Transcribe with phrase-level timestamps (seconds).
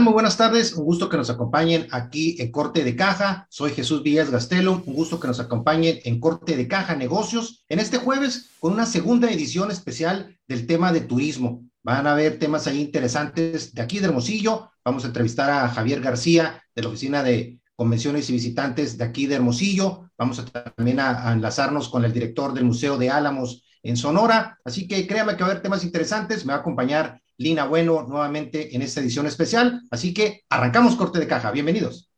[0.00, 0.72] Muy buenas tardes.
[0.72, 3.46] Un gusto que nos acompañen aquí en Corte de Caja.
[3.48, 4.82] Soy Jesús Villas Gastelo.
[4.84, 8.86] Un gusto que nos acompañen en Corte de Caja Negocios en este jueves con una
[8.86, 11.62] segunda edición especial del tema de turismo.
[11.84, 14.68] Van a haber temas ahí interesantes de aquí de Hermosillo.
[14.84, 19.26] Vamos a entrevistar a Javier García de la Oficina de Convenciones y Visitantes de aquí
[19.26, 20.10] de Hermosillo.
[20.18, 24.58] Vamos a también a, a enlazarnos con el director del Museo de Álamos en Sonora.
[24.64, 26.44] Así que créame que va a haber temas interesantes.
[26.44, 29.82] Me va a acompañar Lina Bueno nuevamente en esta edición especial.
[29.90, 31.50] Así que arrancamos corte de caja.
[31.50, 32.13] Bienvenidos.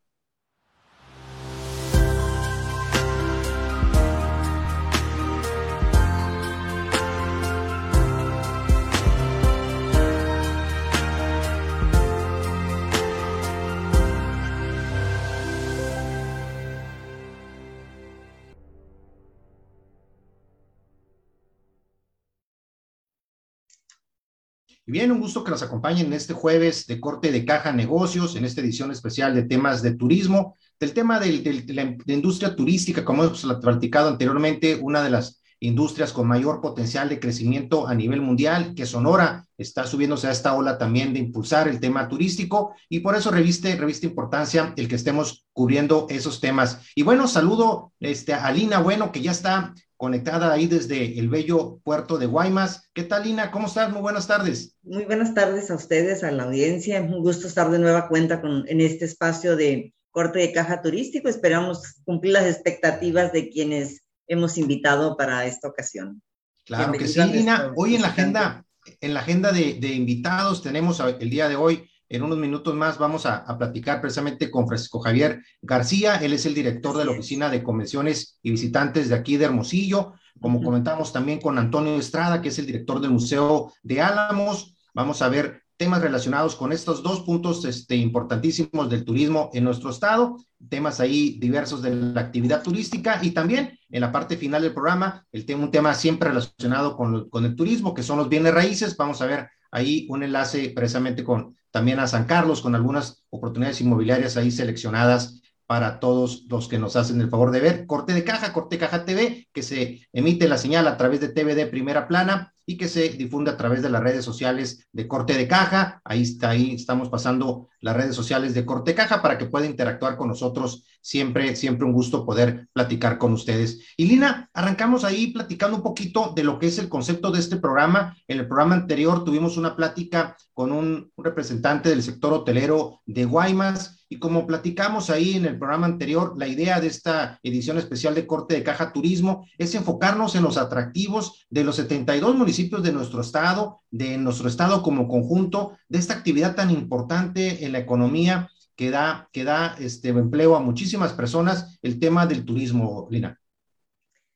[24.87, 28.37] Y bien, un gusto que nos acompañen en este jueves de corte de caja negocios,
[28.37, 31.65] en esta edición especial de temas de turismo, del tema de
[32.05, 37.19] la industria turística, como hemos platicado anteriormente, una de las industrias con mayor potencial de
[37.19, 41.81] crecimiento a nivel mundial, que Sonora está subiéndose a esta ola también de impulsar el
[41.81, 46.79] tema turístico y por eso reviste, reviste importancia el que estemos cubriendo esos temas.
[46.95, 51.79] Y bueno, saludo este, a Lina Bueno, que ya está conectada ahí desde el bello
[51.83, 52.89] puerto de Guaymas.
[52.93, 53.51] ¿Qué tal, Lina?
[53.51, 53.91] ¿Cómo estás?
[53.91, 54.75] Muy buenas tardes.
[54.83, 57.01] Muy buenas tardes a ustedes, a la audiencia.
[57.01, 61.27] Un gusto estar de nueva cuenta con, en este espacio de corte de caja turístico.
[61.27, 66.21] Esperamos cumplir las expectativas de quienes hemos invitado para esta ocasión.
[66.65, 67.73] Claro que sí, Lina.
[67.75, 68.65] Hoy en la agenda,
[69.01, 72.97] en la agenda de, de invitados tenemos el día de hoy en unos minutos más
[72.97, 76.15] vamos a, a, platicar precisamente con Francisco Javier García.
[76.17, 80.13] Él es el director de la Oficina de Convenciones y Visitantes de aquí de Hermosillo.
[80.39, 84.75] Como comentamos también con Antonio Estrada, que es el director del Museo de Álamos.
[84.93, 89.91] Vamos a ver temas relacionados con estos dos puntos este, importantísimos del turismo en nuestro
[89.91, 90.37] estado,
[90.69, 95.25] temas ahí diversos de la actividad turística y también en la parte final del programa,
[95.31, 98.97] el tema, un tema siempre relacionado con, con el turismo, que son los bienes raíces.
[98.97, 103.81] Vamos a ver ahí un enlace precisamente con también a San Carlos, con algunas oportunidades
[103.81, 107.85] inmobiliarias ahí seleccionadas para todos los que nos hacen el favor de ver.
[107.85, 111.53] Corte de Caja, Corte Caja TV, que se emite la señal a través de TV
[111.53, 115.33] de primera plana y que se difunde a través de las redes sociales de Corte
[115.33, 116.01] de Caja.
[116.03, 120.17] Ahí está, ahí estamos pasando las redes sociales de Corte Caja para que pueda interactuar
[120.17, 120.83] con nosotros.
[121.01, 123.79] Siempre, siempre un gusto poder platicar con ustedes.
[123.95, 127.55] Y Lina, arrancamos ahí platicando un poquito de lo que es el concepto de este
[127.55, 128.17] programa.
[128.27, 133.97] En el programa anterior tuvimos una plática con un representante del sector hotelero de Guaymas
[134.09, 138.25] y como platicamos ahí en el programa anterior, la idea de esta edición especial de
[138.25, 143.21] Corte de Caja Turismo es enfocarnos en los atractivos de los 72 municipios de nuestro
[143.21, 148.89] estado, de nuestro estado como conjunto, de esta actividad tan importante en la economía que
[148.89, 153.39] da, que da este empleo a muchísimas personas, el tema del turismo, Lina.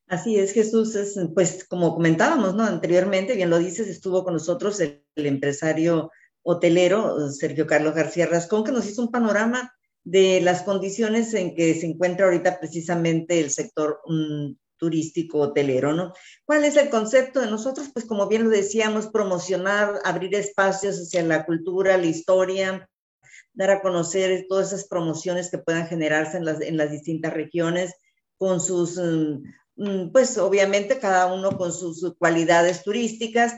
[0.07, 2.63] Así es, Jesús, es, pues como comentábamos, ¿no?
[2.63, 6.11] Anteriormente, bien lo dices, estuvo con nosotros el, el empresario
[6.43, 9.73] hotelero, Sergio Carlos García Rascón, que nos hizo un panorama
[10.03, 16.11] de las condiciones en que se encuentra ahorita precisamente el sector um, turístico hotelero, ¿no?
[16.43, 17.89] ¿Cuál es el concepto de nosotros?
[17.93, 22.89] Pues como bien lo decíamos, promocionar, abrir espacios hacia la cultura, la historia,
[23.53, 27.93] dar a conocer todas esas promociones que puedan generarse en las, en las distintas regiones
[28.37, 29.43] con sus, um,
[30.11, 33.53] pues obviamente cada uno con sus cualidades turísticas,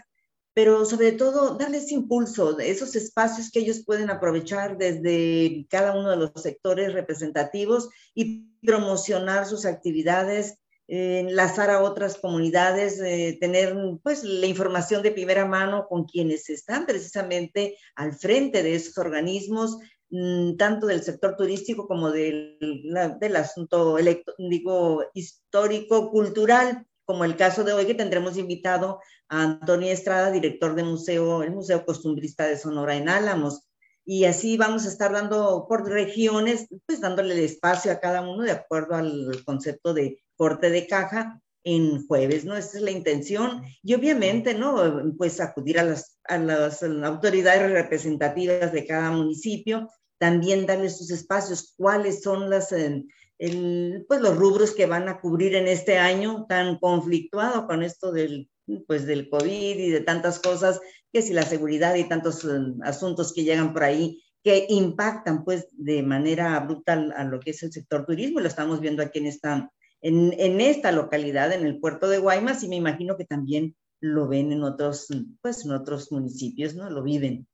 [0.54, 6.18] pero sobre todo darles impulso, esos espacios que ellos pueden aprovechar desde cada uno de
[6.18, 14.24] los sectores representativos y promocionar sus actividades, eh, enlazar a otras comunidades, eh, tener pues
[14.24, 19.78] la información de primera mano con quienes están precisamente al frente de esos organismos,
[20.10, 27.24] mmm, tanto del sector turístico como del, la, del asunto electo, digo, histórico, cultural, como
[27.26, 29.00] el caso de hoy que tendremos invitado
[29.30, 33.68] a Antonio Estrada, director del museo, el Museo Costumbrista de Sonora en Álamos.
[34.06, 38.44] Y así vamos a estar dando por regiones, pues dándole el espacio a cada uno
[38.44, 42.58] de acuerdo al concepto de corte de caja en jueves, ¿no?
[42.58, 43.64] Esa es la intención.
[43.82, 45.02] Y obviamente, ¿no?
[45.18, 51.74] Pues acudir a las, a las autoridades representativas de cada municipio, también darles sus espacios,
[51.78, 52.74] cuáles son las...
[52.74, 53.06] Eh,
[53.40, 58.12] el, pues los rubros que van a cubrir en este año tan conflictuado con esto
[58.12, 58.50] del,
[58.86, 60.82] pues del COVID y de tantas cosas,
[61.14, 65.68] que si la seguridad y tantos uh, asuntos que llegan por ahí que impactan pues
[65.72, 69.28] de manera brutal a lo que es el sector turismo, lo estamos viendo aquí en
[69.28, 69.72] esta,
[70.04, 74.28] en, en esta localidad, en el puerto de Guaymas, y me imagino que también lo
[74.28, 75.08] ven en otros,
[75.42, 76.90] pues en otros municipios, ¿no?
[76.90, 77.48] Lo viven.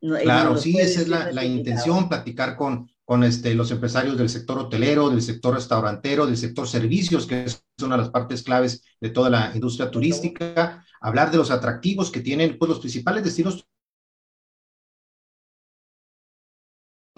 [0.00, 4.58] Claro, sí, esa es la, la intención, platicar con, con este, los empresarios del sector
[4.58, 9.10] hotelero, del sector restaurantero, del sector servicios, que es una de las partes claves de
[9.10, 13.66] toda la industria turística, hablar de los atractivos que tienen pues, los principales destinos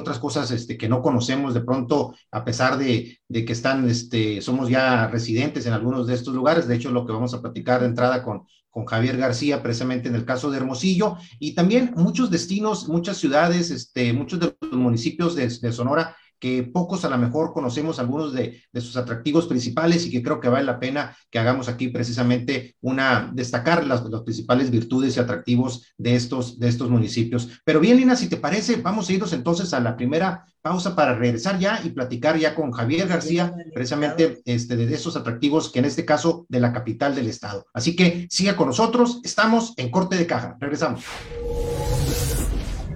[0.01, 4.69] otras cosas este, que no conocemos de pronto, a pesar de, que están, este, somos
[4.69, 6.67] ya residentes en algunos de estos lugares.
[6.67, 10.15] De hecho, lo que vamos a platicar de entrada con, con Javier García, precisamente en
[10.15, 15.35] el caso de Hermosillo, y también muchos destinos, muchas ciudades, este, muchos de los municipios
[15.35, 20.23] de Sonora que pocos a lo mejor conocemos algunos de, sus atractivos principales y que
[20.23, 25.21] creo que vale la pena que hagamos aquí precisamente una, destacar las, principales virtudes y
[25.21, 27.49] atractivos de estos, de estos municipios.
[27.65, 31.15] Pero bien, Lina, si te parece, vamos a irnos entonces a la primera pausa para
[31.15, 35.85] regresar ya y platicar ya con Javier García, precisamente este, de esos atractivos que en
[35.85, 37.67] este caso de la capital del estado.
[37.73, 40.57] Así que siga con nosotros, estamos en corte de caja.
[40.59, 41.05] Regresamos.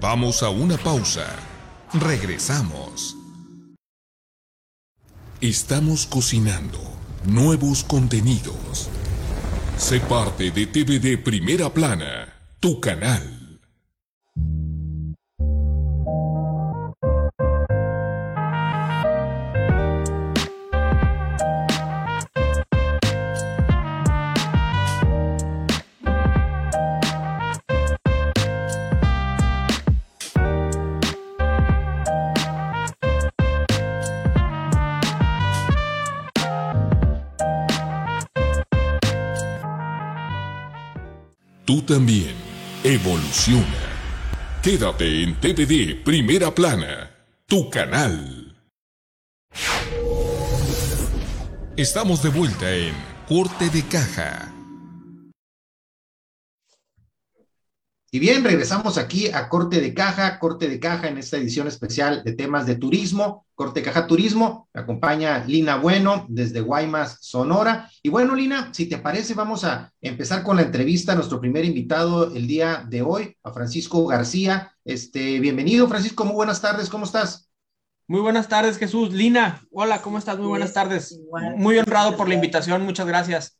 [0.01, 1.25] Vamos a una pausa.
[1.93, 3.24] Regresamos.
[5.45, 6.79] Estamos cocinando
[7.23, 8.89] nuevos contenidos.
[9.77, 13.44] Sé parte de TVD Primera Plana, tu canal.
[41.85, 42.35] También
[42.83, 43.65] evoluciona.
[44.61, 47.11] Quédate en TVD Primera Plana,
[47.45, 48.55] tu canal.
[51.77, 52.93] Estamos de vuelta en
[53.27, 54.51] Corte de Caja.
[58.11, 62.23] Y bien, regresamos aquí a Corte de Caja, Corte de Caja en esta edición especial
[62.23, 64.69] de temas de turismo, Corte de Caja Turismo.
[64.73, 67.89] Me acompaña Lina Bueno desde Guaymas, Sonora.
[68.03, 71.65] Y bueno, Lina, si te parece, vamos a empezar con la entrevista a nuestro primer
[71.65, 74.73] invitado el día de hoy, a Francisco García.
[74.83, 77.49] Este, bienvenido, Francisco, muy buenas tardes, ¿cómo estás?
[78.07, 79.11] Muy buenas tardes, Jesús.
[79.13, 80.37] Lina, hola, ¿cómo estás?
[80.37, 81.19] Muy buenas tardes.
[81.55, 83.57] Muy honrado por la invitación, muchas gracias.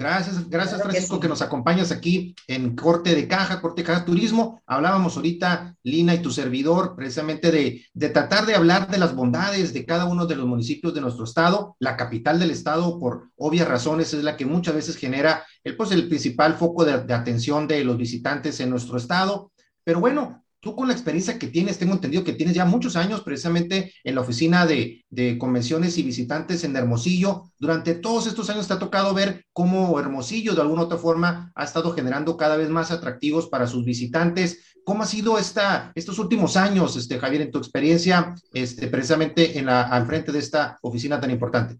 [0.00, 4.62] Gracias, gracias Francisco que, nos acompañas aquí en Corte de Caja, Corte de Caja Turismo.
[4.66, 9.74] Hablábamos ahorita, Lina y tu servidor, precisamente de, de, tratar de hablar de las bondades
[9.74, 11.76] de cada uno de los municipios de nuestro estado.
[11.80, 15.92] La capital del estado, por obvias razones, es la que muchas veces genera el, pues,
[15.92, 19.52] el principal foco de, de atención de los visitantes en nuestro estado.
[19.84, 23.22] Pero bueno, tú con la experiencia que tienes, tengo entendido que tienes ya muchos años
[23.22, 25.04] precisamente en la oficina de,
[25.38, 27.50] convenciones y visitantes en Hermosillo.
[27.58, 31.64] Durante todos estos años te ha tocado ver cómo Hermosillo de alguna otra forma ha
[31.64, 34.76] estado generando cada vez más atractivos para sus visitantes.
[34.84, 39.66] ¿Cómo ha sido esta, estos últimos años, este, Javier, en tu experiencia este, precisamente en
[39.66, 41.78] la, al frente de esta oficina tan importante?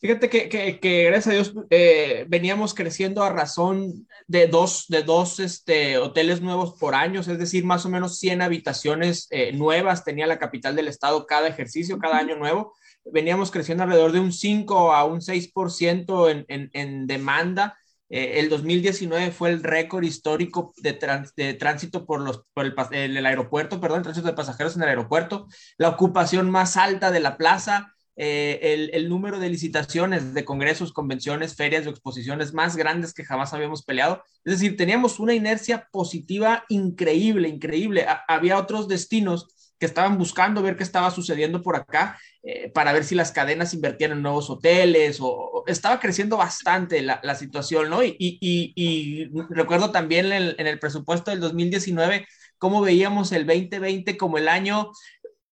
[0.00, 5.40] Fíjate que, que, gracias a Dios eh, veníamos creciendo a razón de dos, de dos
[5.40, 10.28] este, hoteles nuevos por año, es decir, más o menos 100 habitaciones eh, nuevas tenía
[10.28, 12.74] la capital del estado cada ejercicio, cada año nuevo.
[13.12, 17.76] Veníamos creciendo alrededor de un 5 a un 6% en, en, en demanda.
[18.08, 20.96] Eh, el 2019 fue el récord histórico de,
[21.36, 25.48] de tránsito por, los, por el, el, aeropuerto, perdón, tránsito de pasajeros en el aeropuerto,
[25.76, 31.54] la ocupación más alta de la plaza, eh, el, número de licitaciones de congresos, convenciones,
[31.54, 34.24] ferias o exposiciones más grandes que jamás habíamos peleado.
[34.44, 38.04] Es decir, teníamos una inercia positiva increíble, increíble.
[38.26, 39.46] había otros destinos
[39.78, 43.72] que estaban buscando ver qué estaba sucediendo por acá eh, para ver si las cadenas
[43.72, 48.02] invertían en nuevos hoteles o, estaba creciendo bastante la, situación, ¿no?
[48.02, 52.26] Y, recuerdo también en en el presupuesto del 2019
[52.58, 54.90] cómo veíamos el 2020 como el año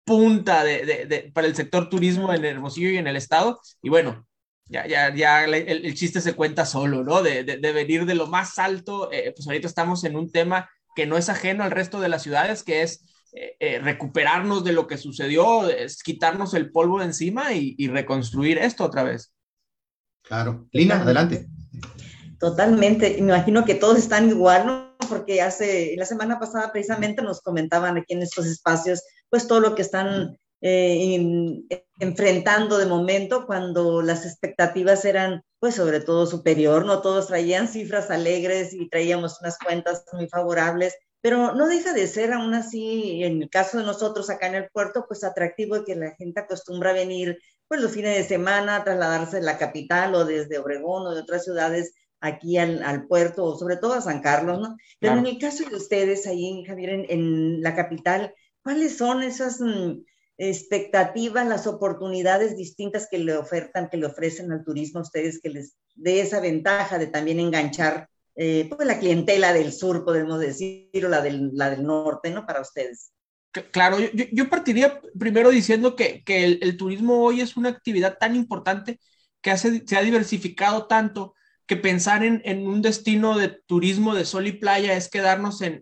[0.05, 3.60] punta de, para el sector turismo en Hermosillo y en el estado.
[3.81, 4.27] Y bueno,
[4.65, 7.22] ya, ya, ya el, chiste se cuenta solo, ¿no?
[7.22, 7.43] De,
[7.74, 11.29] venir de lo más alto, eh, pues ahorita estamos en un tema que no es
[11.29, 15.67] ajeno al resto de las ciudades, que es eh, eh, recuperarnos de lo que sucedió,
[15.67, 19.33] es quitarnos el polvo de encima y, y reconstruir esto otra vez.
[20.24, 20.67] Claro.
[20.72, 21.48] Lina, adelante.
[22.39, 23.17] Totalmente.
[23.22, 24.92] Me imagino que todos están igual, ¿no?
[25.13, 29.74] Porque hace, la semana pasada precisamente nos comentaban aquí en estos espacios pues todo lo
[29.74, 31.63] que están eh,
[32.00, 38.12] enfrentando de momento cuando las expectativas eran pues sobre todo superior, no todos traían cifras
[38.12, 43.41] alegres y traíamos unas cuentas muy favorables, pero no deja de ser aún así, en
[43.41, 47.39] el caso de nosotros acá en el puerto, pues atractivo que la gente acostumbra venir
[47.70, 51.46] pues los fines de semana, trasladarse de la capital o desde Obregón o de otras
[51.46, 51.93] ciudades
[52.24, 54.77] aquí al, puerto, o sobre todo a San Carlos, ¿no?
[55.00, 60.03] Pero en el caso de ustedes ahí, Javier, en, la capital, ¿cuáles son esas mm,
[60.38, 65.50] expectativas, las oportunidades distintas que le ofertan, que le ofrecen al turismo a ustedes, que
[65.50, 71.06] les dé esa ventaja de también enganchar eh, pues la clientela del sur, podemos decir,
[71.06, 72.46] o la del, la del norte, ¿no?
[72.46, 73.12] Para ustedes.
[73.72, 79.00] Claro, yo, partiría primero diciendo que, el, turismo hoy es una actividad tan importante
[79.42, 84.51] que se ha diversificado tanto que pensar en, un destino de turismo de sol y
[84.51, 85.82] playa es quedarnos en,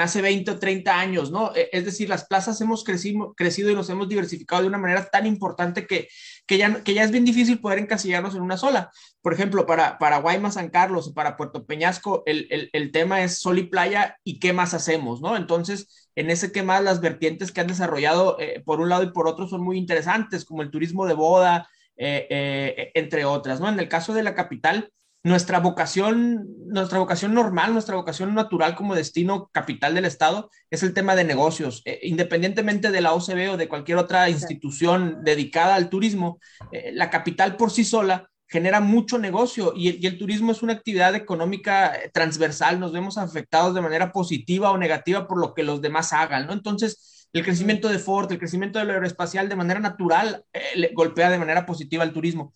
[0.00, 1.52] hace 20 o 30 años, ¿no?
[1.56, 5.08] E, es decir, las plazas hemos crecido, crecido y nos hemos diversificado de una manera
[5.10, 6.08] tan importante que,
[6.48, 8.90] ya, que ya es bien difícil poder encasillarnos en una sola.
[9.20, 13.58] Por ejemplo, para, para Guaymas, San Carlos o para Puerto Peñasco, el, tema es sol
[13.58, 15.36] y playa y qué más hacemos, ¿no?
[15.36, 19.12] Entonces, en ese qué más, las vertientes que han desarrollado eh, por un lado y
[19.12, 21.68] por otro son muy interesantes, como el turismo de boda,
[22.00, 23.68] eh, eh, entre otras, ¿no?
[23.68, 24.92] En el caso de la capital,
[25.28, 30.94] nuestra vocación, nuestra vocación normal, nuestra vocación natural como destino capital del Estado es el
[30.94, 31.82] tema de negocios.
[31.84, 36.40] Eh, independientemente de la OCB o de cualquier otra institución dedicada al turismo,
[36.72, 41.14] eh, la capital por sí sola genera mucho negocio y, el turismo es una actividad
[41.14, 42.80] económica eh, transversal.
[42.80, 46.54] Nos vemos afectados de manera positiva o negativa por lo que los demás hagan, ¿no?
[46.54, 50.44] Entonces, el crecimiento de Ford, el crecimiento del aeroespacial de manera natural
[50.94, 52.54] golpea de manera positiva al turismo.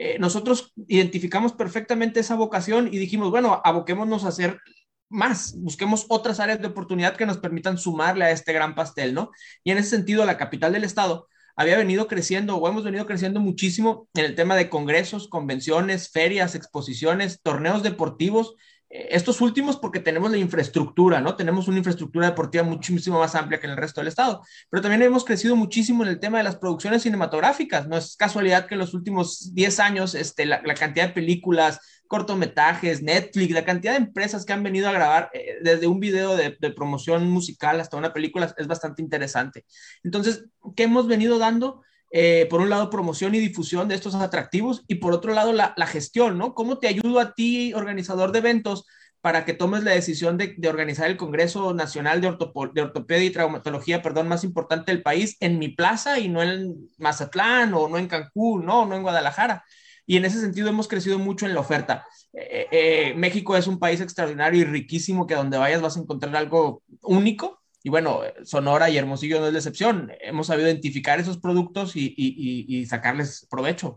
[0.00, 4.60] Eh, nosotros identificamos perfectamente esa vocación y dijimos, bueno, aboquémonos a hacer
[5.08, 9.32] más, busquemos otras áreas de oportunidad que nos permitan sumarle a este gran pastel, ¿no?
[9.64, 11.26] Y en ese sentido, la capital del estado
[11.56, 16.54] había venido creciendo o hemos venido creciendo muchísimo en el tema de congresos, convenciones, ferias,
[16.54, 18.54] exposiciones, torneos deportivos
[18.90, 21.36] estos últimos porque tenemos la infraestructura, ¿no?
[21.36, 25.02] Tenemos una infraestructura deportiva muchísimo más amplia que en el resto del estado, pero también
[25.02, 27.86] hemos crecido muchísimo en el tema de las producciones cinematográficas.
[27.86, 33.02] No es casualidad que en los últimos 10 años este, la, cantidad de películas, cortometrajes,
[33.02, 36.56] Netflix, la cantidad de empresas que han venido a grabar eh, desde un video de,
[36.58, 39.66] de, promoción musical hasta una película es bastante interesante.
[40.02, 41.82] Entonces, ¿qué hemos venido dando?
[42.10, 45.74] Eh, por un lado, promoción y difusión de estos atractivos y por otro lado, la,
[45.86, 46.54] gestión, ¿no?
[46.54, 48.86] ¿Cómo te ayudo a ti, organizador de eventos,
[49.20, 54.28] para que tomes la decisión de, organizar el Congreso Nacional de, Ortopedia y Traumatología, perdón,
[54.28, 58.64] más importante del país en mi plaza y no en Mazatlán o no en Cancún,
[58.64, 59.64] no, no en Guadalajara?
[60.06, 62.06] Y en ese sentido hemos crecido mucho en la oferta.
[62.32, 66.34] Eh, eh, México es un país extraordinario y riquísimo que donde vayas vas a encontrar
[66.36, 70.10] algo único y bueno, Sonora y Hermosillo no es la excepción.
[70.20, 73.96] Hemos sabido identificar esos productos y, sacarles provecho.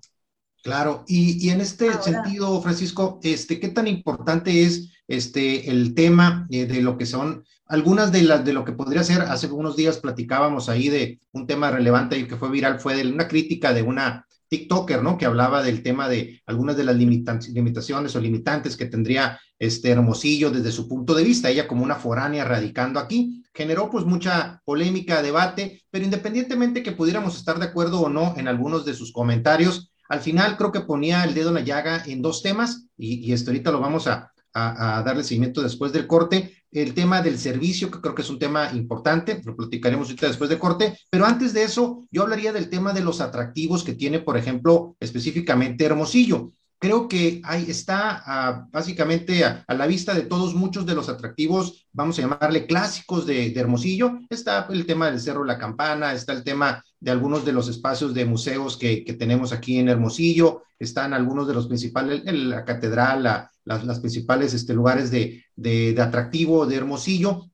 [0.63, 6.67] Claro, y, en este sentido, Francisco, este, ¿qué tan importante es este, el tema eh,
[6.67, 9.21] de lo que son algunas de las de lo que podría ser?
[9.21, 13.11] Hace unos días platicábamos ahí de un tema relevante y que fue viral, fue de
[13.11, 15.17] una crítica de una TikToker, ¿no?
[15.17, 20.51] Que hablaba del tema de algunas de las limitaciones o limitantes que tendría este Hermosillo
[20.51, 25.21] desde su punto de vista, ella como una foránea radicando aquí, generó pues mucha polémica,
[25.21, 29.91] debate, pero independientemente que pudiéramos estar de acuerdo o no en algunos de sus comentarios,
[30.09, 33.33] al final creo que ponía el dedo en la llaga en dos temas y, y
[33.33, 36.53] esto ahorita lo vamos a, a, darle seguimiento después del corte.
[36.71, 40.49] El tema del servicio, que creo que es un tema importante, lo platicaremos ahorita después
[40.49, 44.19] del corte, pero antes de eso, yo hablaría del tema de los atractivos que tiene,
[44.19, 50.55] por ejemplo, específicamente Hermosillo creo que ahí está ah, básicamente a, la vista de todos
[50.55, 54.19] muchos de los atractivos, vamos a llamarle clásicos de, Hermosillo.
[54.29, 58.15] Está el tema del Cerro La Campana, está el tema de algunos de los espacios
[58.15, 63.99] de museos que, tenemos aquí en Hermosillo, están algunos de los principales, la catedral, las,
[63.99, 67.45] principales este, lugares de, de, de atractivo de Hermosillo.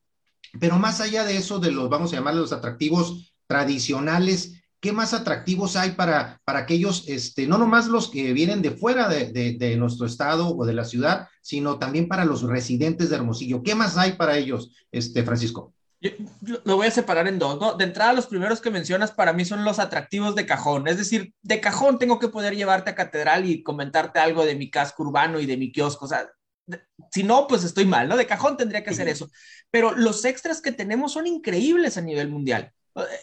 [0.58, 5.14] Pero más allá de eso, de los, vamos a llamarle los atractivos tradicionales, ¿qué más
[5.14, 10.06] atractivos hay para, para aquellos, este, no nomás los que vienen de fuera de, nuestro
[10.06, 13.64] estado o de la ciudad, sino también para los residentes de Hermosillo?
[13.64, 15.74] ¿Qué más hay para ellos, este, Francisco?
[16.64, 17.74] lo voy a separar en dos, ¿no?
[17.74, 20.88] De entrada, los primeros que mencionas para mí son los atractivos de cajón.
[20.88, 24.70] Es decir, de cajón tengo que poder llevarte a catedral y comentarte algo de mi
[24.70, 26.06] casco urbano y de mi kiosco.
[26.06, 26.30] O sea,
[27.12, 28.16] si no, pues estoy mal, ¿no?
[28.16, 29.30] De cajón tendría que hacer eso.
[29.72, 32.74] Pero los extras que tenemos son increíbles a nivel mundial.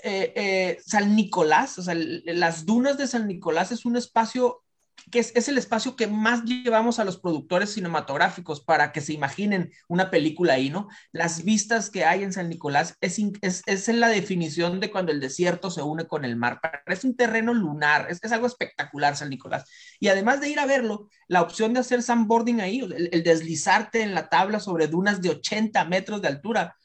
[0.03, 4.65] Eh, eh, San Nicolás, o sea, las dunas de San Nicolás es un espacio
[5.11, 9.71] que es, el espacio que más llevamos a los productores cinematográficos para que se imaginen
[9.89, 10.89] una película ahí, ¿no?
[11.13, 15.13] Las vistas que hay en San Nicolás es, es, es en la definición de cuando
[15.13, 16.61] el desierto se une con el mar.
[16.87, 19.69] Es un terreno lunar, es, algo espectacular San Nicolás.
[20.01, 24.03] Y además de ir a verlo, la opción de hacer sandboarding ahí, el, el deslizarte
[24.03, 26.77] en la tabla sobre dunas de 80 metros de altura,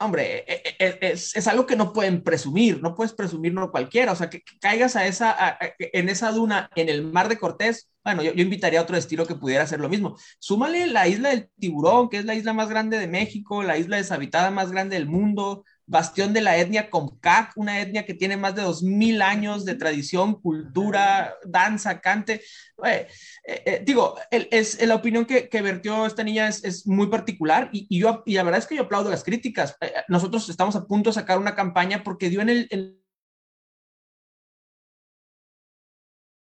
[0.00, 4.16] hombre, e, e, e, es, algo que no pueden presumir, no puedes presumirlo cualquiera, o
[4.16, 8.32] sea, que, caigas a esa, en esa duna en el mar de Cortés, bueno, yo,
[8.34, 10.16] yo, invitaría a otro destino que pudiera hacer lo mismo.
[10.38, 13.96] Súmale la isla del Tiburón, que es la isla más grande de México, la isla
[13.96, 18.54] deshabitada más grande del mundo, bastión de la etnia Comcac, una etnia que tiene más
[18.54, 22.42] de dos mil años de tradición, cultura, danza, cante.
[22.84, 23.06] Eh,
[23.44, 28.34] eh, digo, es, la opinión que, vertió esta niña es, muy particular y, yo, y
[28.34, 29.76] la verdad es que yo aplaudo las críticas.
[29.80, 33.00] Eh, nosotros estamos a punto de sacar una campaña porque dio en el...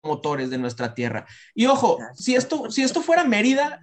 [0.02, 1.26] motores de nuestra tierra.
[1.52, 3.80] Y ojo, si esto, si esto fuera Mérida,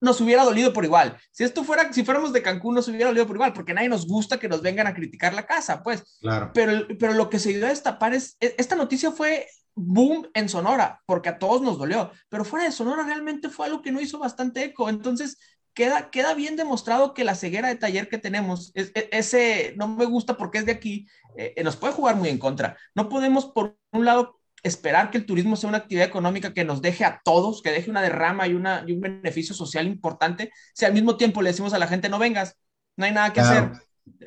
[0.00, 1.18] nos hubiera dolido por igual.
[1.30, 4.06] Si esto fuera, si fuéramos de Cancún, nos hubiera dolido por igual, porque nadie nos
[4.06, 6.18] gusta que nos vengan a criticar la casa, pues.
[6.20, 6.50] Claro.
[6.54, 10.48] Pero, pero lo que se dio a destapar es, e, esta noticia fue boom en
[10.48, 14.00] Sonora, porque a todos nos dolió, pero fuera de Sonora realmente fue algo que no
[14.00, 14.88] hizo bastante eco.
[14.88, 15.38] Entonces,
[15.74, 19.88] queda, queda bien demostrado que la ceguera de taller que tenemos, es, e, ese no
[19.88, 22.76] me gusta porque es de aquí, eh, nos puede jugar muy en contra.
[22.94, 26.82] No podemos, por un lado, esperar que el turismo sea una actividad económica que nos
[26.82, 30.84] deje a todos, que deje una derrama y, una, y un beneficio social importante, si
[30.84, 32.56] al mismo tiempo le decimos a la gente, no vengas,
[32.96, 33.72] no hay nada que hacer.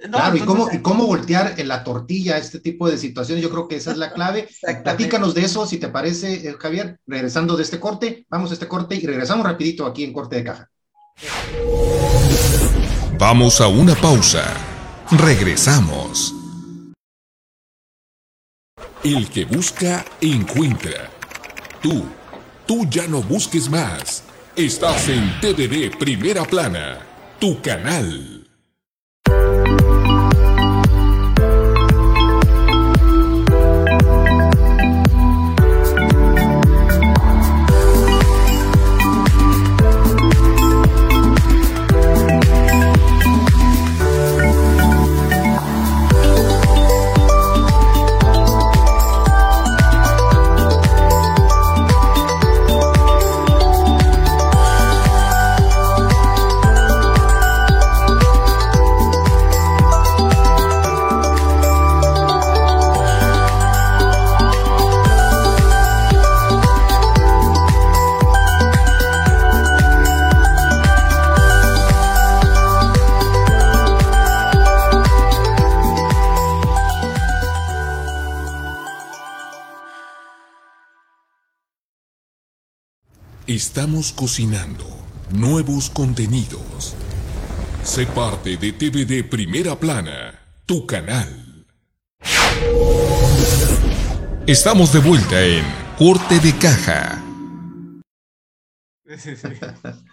[0.09, 3.67] claro, y, cómo, y cómo voltear en la tortilla este tipo de situaciones, yo creo
[3.67, 4.47] que esa es la clave.
[4.83, 8.67] Platícanos de eso, si te parece, eh, Javier, regresando de este corte, vamos a este
[8.67, 10.69] corte y regresamos rapidito aquí en Corte de Caja.
[13.17, 14.43] Vamos a una pausa.
[15.11, 16.42] Regresamos.
[19.03, 21.09] El que busca, encuentra.
[21.81, 22.05] Tú,
[22.65, 24.23] tú ya no busques más.
[24.55, 26.99] Estás en TVD Primera Plana,
[27.37, 28.42] tu canal.
[83.53, 84.83] Estamos cocinando
[85.29, 86.95] nuevos contenidos.
[87.83, 91.67] Sé parte de TVD Primera Plana, tu canal.
[94.47, 95.63] Estamos de vuelta en
[95.99, 97.23] Corte de Caja.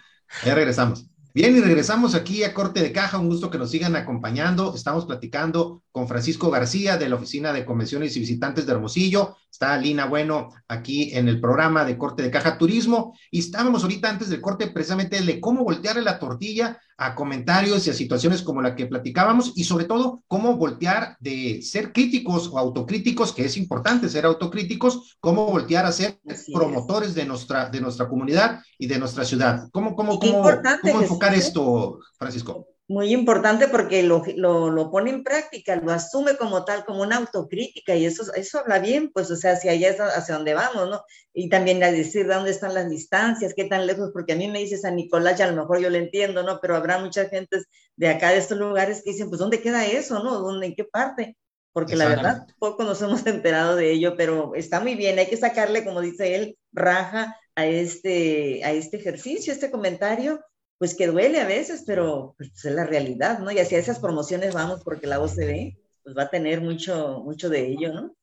[0.45, 1.07] ya regresamos.
[1.33, 3.17] Bien, y regresamos aquí a Corte de Caja.
[3.17, 4.75] Un gusto que nos sigan acompañando.
[4.75, 9.35] Estamos platicando con Francisco García de la Oficina de Convenciones y Visitantes de Hermosillo.
[9.51, 13.13] Está Lina Bueno aquí en el programa de Corte de Caja Turismo.
[13.29, 17.89] Y estábamos ahorita antes del corte precisamente de cómo voltearle la tortilla a comentarios y
[17.89, 22.59] a situaciones como la que platicábamos y sobre todo cómo voltear de ser críticos o
[22.59, 26.19] autocríticos, que es importante ser autocríticos, cómo voltear a ser
[26.53, 29.67] promotores de nuestra, de nuestra comunidad y de nuestra ciudad.
[29.73, 30.43] ¿Cómo, cómo, cómo,
[30.81, 32.70] cómo enfocar esto, Francisco?
[32.91, 37.15] Muy importante porque lo, lo, lo, pone en práctica, lo asume como tal, como una
[37.17, 40.89] autocrítica, y eso, eso habla bien, pues, o sea, hacia allá es hacia dónde vamos,
[40.89, 41.01] ¿no?
[41.33, 44.59] Y también a decir dónde están las distancias, qué tan lejos, porque a mí me
[44.59, 46.59] dice San Nicolás, ya a lo mejor yo lo entiendo, ¿no?
[46.59, 47.61] Pero habrá mucha gente
[47.95, 50.39] de acá, de estos lugares, que dicen, pues, ¿dónde queda eso, no?
[50.39, 51.37] ¿Dónde, en qué parte?
[51.71, 55.37] Porque la verdad, poco nos hemos enterado de ello, pero está muy bien, hay que
[55.37, 60.41] sacarle, como dice él, raja a este, a este ejercicio, este comentario,
[60.81, 63.51] pues que duele a veces, pero pues, es la realidad, ¿no?
[63.51, 67.21] Y hacia esas promociones vamos porque la voz se ve, pues va a tener mucho,
[67.23, 68.15] mucho de ello, ¿no?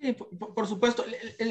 [0.00, 1.04] Sí, por, supuesto.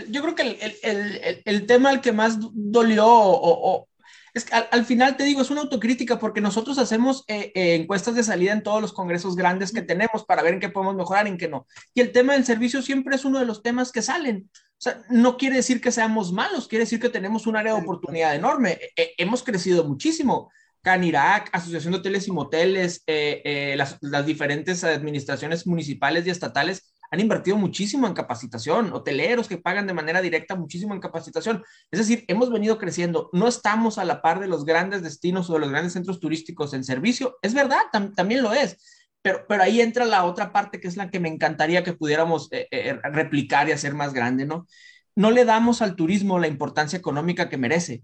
[0.09, 3.87] yo creo que el, el, el, tema al que más dolió o,
[4.33, 8.15] es que al, final te digo, es una autocrítica porque nosotros hacemos eh, eh, encuestas
[8.15, 11.27] de salida en todos los congresos grandes que tenemos para ver en qué podemos mejorar,
[11.27, 11.65] en qué no.
[11.93, 14.49] Y el tema del servicio siempre es uno de los temas que salen.
[14.77, 17.81] O sea, no quiere decir que seamos malos, quiere decir que tenemos un área de
[17.81, 18.77] oportunidad enorme.
[18.95, 20.51] E, e, hemos crecido muchísimo.
[20.81, 27.19] Canirac, Asociación de Hoteles y Moteles, eh, las, las diferentes administraciones municipales y estatales han
[27.19, 31.63] invertido muchísimo en capacitación, hoteleros que pagan de manera directa muchísimo en capacitación.
[31.91, 35.53] Es decir, hemos venido creciendo, no estamos a la par de los grandes destinos o
[35.53, 37.37] de los grandes centros turísticos en servicio.
[37.41, 37.81] Es verdad,
[38.15, 38.77] también lo es.
[39.25, 42.47] Pero, pero, ahí entra la otra parte que es la que me encantaría que pudiéramos
[42.51, 44.67] eh, eh, replicar y hacer más grande, ¿no?
[45.15, 48.03] No le damos al turismo la importancia económica que merece.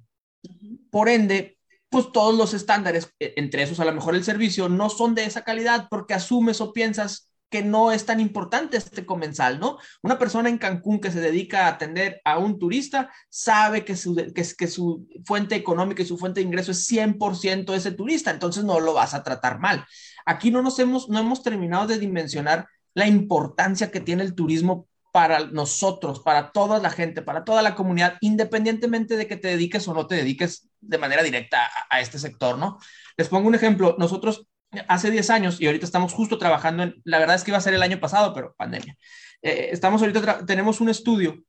[0.90, 4.90] Por ende, pues todos los estándares, e, entre esos a lo mejor el servicio, no
[4.90, 9.60] son de esa calidad porque asumes o piensas que no es tan importante este comensal,
[9.60, 9.78] ¿no?
[10.02, 14.16] Una persona en Cancún que se dedica a atender a un turista sabe que su,
[14.16, 18.64] que, que su fuente económica y su fuente de ingreso es 100% ese turista, entonces
[18.64, 19.86] no lo vas a tratar mal.
[20.26, 24.88] Aquí no nos hemos, no hemos terminado de dimensionar la importancia que tiene el turismo
[25.12, 29.88] para nosotros, para toda la gente, para toda la comunidad, independientemente de que te dediques
[29.88, 32.80] o no te dediques de manera directa a, este sector, ¿no?
[33.18, 33.96] Les pongo un ejemplo.
[34.00, 34.48] Nosotros
[34.88, 37.62] hace 10 años y ahorita estamos justo trabajando en, la verdad es que iba a
[37.62, 38.98] ser el año pasado, pero pandemia.
[39.42, 41.44] Eh, estamos ahorita, tenemos un estudio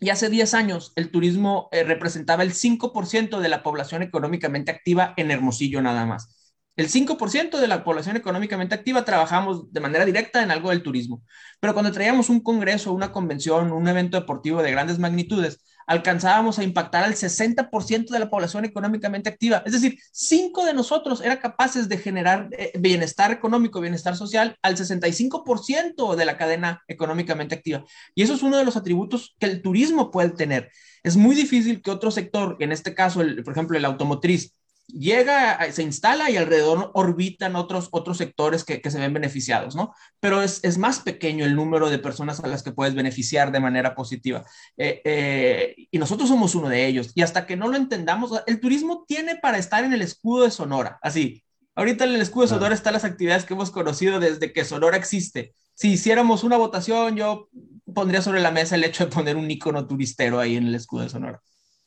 [0.00, 5.14] y hace 10 años el turismo eh, representaba el 5% de la población económicamente activa
[5.16, 6.37] en Hermosillo nada más.
[6.78, 11.24] El 5% de la población económicamente activa trabajamos de manera directa en algo del turismo.
[11.58, 16.62] Pero cuando traíamos un congreso, una convención, un evento deportivo de grandes magnitudes, alcanzábamos a
[16.62, 19.64] impactar al 60% de la población económicamente activa.
[19.66, 24.76] Es decir, cinco de nosotros eran capaces de generar eh, bienestar económico, bienestar social al
[24.76, 27.84] 65% de la cadena económicamente activa.
[28.14, 30.70] Y eso es uno de los atributos que el turismo puede tener.
[31.02, 34.54] Es muy difícil que otro sector, en este caso, por ejemplo, el automotriz,
[34.88, 39.94] llega, se instala y alrededor orbitan otros, otros sectores que, se ven beneficiados, ¿no?
[40.18, 43.94] Pero es, más pequeño el número de personas a las que puedes beneficiar de manera
[43.94, 44.44] positiva.
[44.76, 47.12] Eh, eh, y nosotros somos uno de ellos.
[47.14, 50.50] Y hasta que no lo entendamos, el turismo tiene para estar en el escudo de
[50.50, 51.44] Sonora, así.
[51.74, 54.96] Ahorita en el escudo de Sonora están las actividades que hemos conocido desde que Sonora
[54.96, 55.54] existe.
[55.74, 57.48] Si hiciéramos una votación, yo
[57.94, 61.04] pondría sobre la mesa el hecho de poner un icono turistero ahí en el escudo
[61.04, 61.40] de Sonora.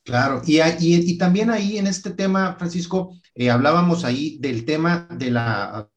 [0.04, 5.30] Claro, y, y, también ahí en este tema, Francisco, eh, hablábamos ahí del tema de
[5.30, 5.88] la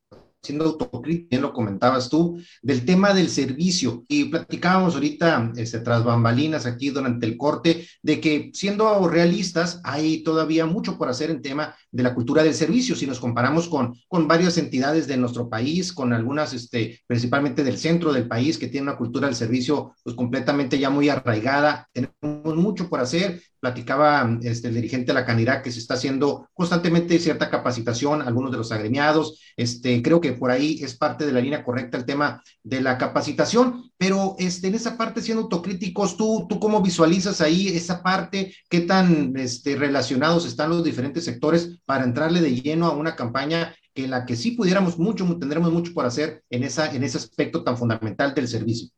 [0.45, 4.05] siendo autocrítica, bien lo comentabas tú, del tema del servicio.
[4.09, 10.23] Y platicábamos ahorita, este, tras bambalinas aquí durante el corte, de que siendo realistas, hay
[10.23, 12.97] todavía mucho por hacer en tema de la cultura del servicio.
[12.97, 17.79] Si nos comparamos con, con varias entidades de nuestro país, con algunas, este, principalmente del
[17.79, 22.57] centro del país, que tienen una cultura del servicio pues completamente ya muy arraigada, tenemos
[22.57, 23.41] mucho por hacer.
[23.61, 28.51] Platicaba este, el dirigente de la Canidad que se está haciendo constantemente cierta capacitación, algunos
[28.51, 29.41] de los agremiados.
[29.57, 32.99] Este, creo que por ahí es parte de la línea correcta el tema de la
[32.99, 38.55] capacitación, pero este, en esa parte, siendo autocríticos, ¿tú, tú cómo visualizas ahí esa parte?
[38.69, 43.75] ¿Qué tan este, relacionados están los diferentes sectores para entrarle de lleno a una campaña
[43.95, 47.63] que la que sí pudiéramos mucho, tendremos mucho por hacer en, esa, en ese aspecto
[47.63, 48.91] tan fundamental del servicio?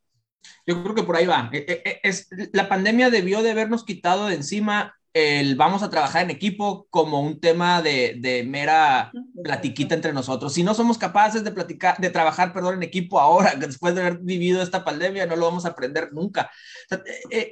[0.66, 1.50] Yo creo que por ahí va.
[1.52, 5.88] Eh, eh, eh, es, la pandemia debió de habernos quitado de encima el vamos a
[5.88, 9.10] trabajar en equipo como un tema de, mera
[9.42, 10.52] platiquita entre nosotros.
[10.52, 14.18] Si no somos capaces de platicar, de trabajar, perdón, en equipo ahora, después de haber
[14.18, 16.50] vivido esta pandemia, no lo vamos a aprender nunca.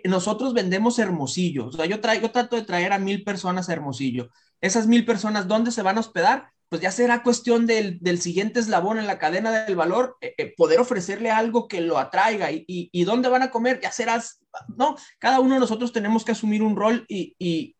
[0.05, 1.71] nosotros vendemos Hermosillo.
[1.71, 4.29] Yo, traigo, yo trato de traer a mil personas a Hermosillo.
[4.61, 6.55] Esas mil personas, ¿dónde se van a hospedar?
[6.75, 10.81] pues ya será cuestión del, siguiente eslabón en la cadena del valor, eh, eh, poder
[10.81, 14.41] ofrecerle algo que lo atraiga y, dónde van a comer, ya serás,
[14.77, 17.77] no, cada uno de nosotros tenemos que asumir un rol y,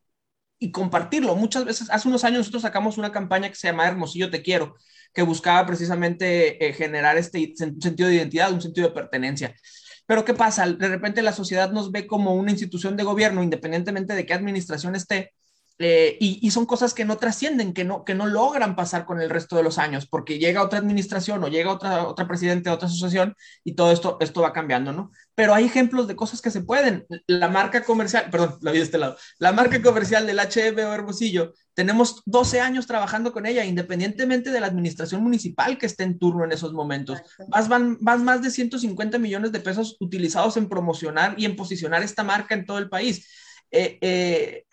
[0.73, 1.35] compartirlo.
[1.35, 4.77] Muchas veces, hace unos años nosotros sacamos una campaña que se llama Hermosillo Te Quiero,
[5.13, 9.57] que buscaba precisamente eh, generar este sentido de identidad, un sentido de pertenencia.
[10.07, 10.67] Pero ¿qué pasa?
[10.67, 14.95] De repente la sociedad nos ve como una institución de gobierno, independientemente de qué administración
[14.95, 15.33] esté,
[15.79, 19.29] eh, y, son cosas que no trascienden, que no, que no logran pasar con el
[19.29, 23.35] resto de los años, porque llega otra administración o llega otra, otra presidente, otra asociación
[23.65, 25.11] y todo esto, esto va cambiando, ¿no?
[25.35, 27.07] Pero hay ejemplos de cosas que se pueden.
[27.27, 30.95] La marca comercial, perdón, la vi de este lado, la marca comercial del HB o
[30.95, 36.21] Hermosillo, tenemos 12 años trabajando con ella, independientemente de la administración municipal que esté en
[36.21, 37.21] turno en esos momentos.
[37.49, 42.05] Más, van, van más de 150 millones de pesos utilizados en promocionar y en posicionar
[42.05, 43.29] esta marca en todo el país.
[43.73, 44.65] Eh, eh,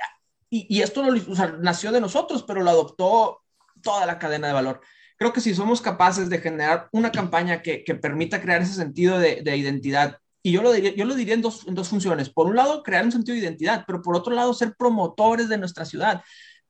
[0.53, 1.13] y, esto no,
[1.61, 3.41] nació de nosotros, pero lo adoptó
[3.81, 4.81] toda la cadena de valor.
[5.17, 9.55] Creo que si somos capaces de generar una campaña que, permita crear ese sentido de,
[9.55, 12.29] identidad, y yo lo diría, yo lo diría en, dos, funciones.
[12.29, 15.57] Por un lado, crear un sentido de identidad, pero por otro lado, ser promotores de
[15.57, 16.21] nuestra ciudad.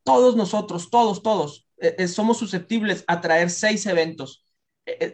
[0.03, 4.45] Todos nosotros, todos, todos, eh, eh, somos susceptibles a traer seis eventos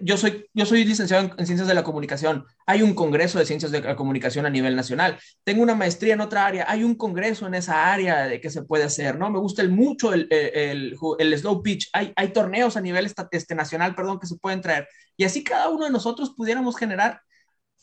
[0.02, 2.46] yo soy, yo soy licenciado en, ciencias de la comunicación.
[2.66, 5.20] Hay un congreso de ciencias de la comunicación a nivel nacional.
[5.44, 6.66] Tengo una maestría en otra área.
[6.70, 9.30] Hay un congreso en esa área de que se puede hacer, ¿no?
[9.30, 11.90] Me gusta mucho el, el, slow pitch.
[11.94, 14.88] Hay, hay torneos a nivel este, nacional, perdón, que se pueden traer.
[15.18, 17.22] Y así cada uno de nosotros pudiéramos generar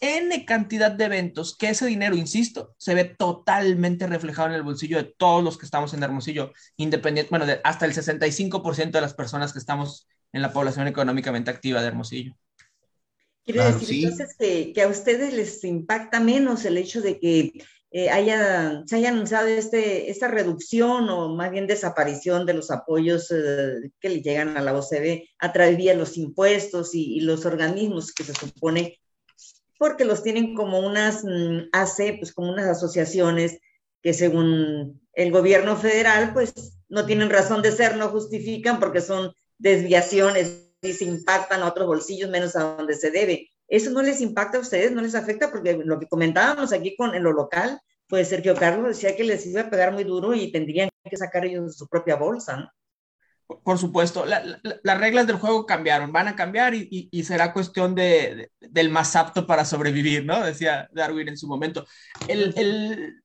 [0.01, 4.97] N cantidad de eventos que ese dinero, insisto, se ve totalmente reflejado en el bolsillo
[4.97, 9.53] de todos los que estamos en Hermosillo, independiente, bueno, hasta el 65% de las personas
[9.53, 12.37] que estamos en la población económicamente activa de Hermosillo.
[13.45, 17.53] Quiere decir entonces que, a ustedes les impacta menos el hecho de que
[17.93, 23.31] eh, haya, se haya anunciado este, esta reducción o más bien desaparición de los apoyos
[23.31, 28.13] eh, que le llegan a la OCB a través de los impuestos y, los organismos
[28.13, 28.99] que se supone,
[29.79, 33.61] porque los tienen como unas mm, AC, pues como unas asociaciones
[34.03, 39.33] que según el gobierno federal, pues no tienen razón de ser, no justifican porque son
[39.59, 43.51] desviaciones y se impactan a otros bolsillos menos a donde se debe.
[43.69, 44.93] ¿Eso no les impacta a ustedes?
[44.93, 45.51] ¿No les afecta?
[45.51, 49.47] Porque lo que comentábamos aquí con en lo local, pues Sergio Carlos decía que les
[49.47, 52.71] iba a pegar muy duro y tendrían que sacar ellos su propia bolsa, ¿no?
[53.63, 58.89] Por supuesto, las reglas del juego cambiaron, van a cambiar y, será cuestión de, del
[58.89, 60.43] más apto para sobrevivir, ¿no?
[60.43, 61.87] Decía Darwin en su momento.
[62.27, 63.23] El, el,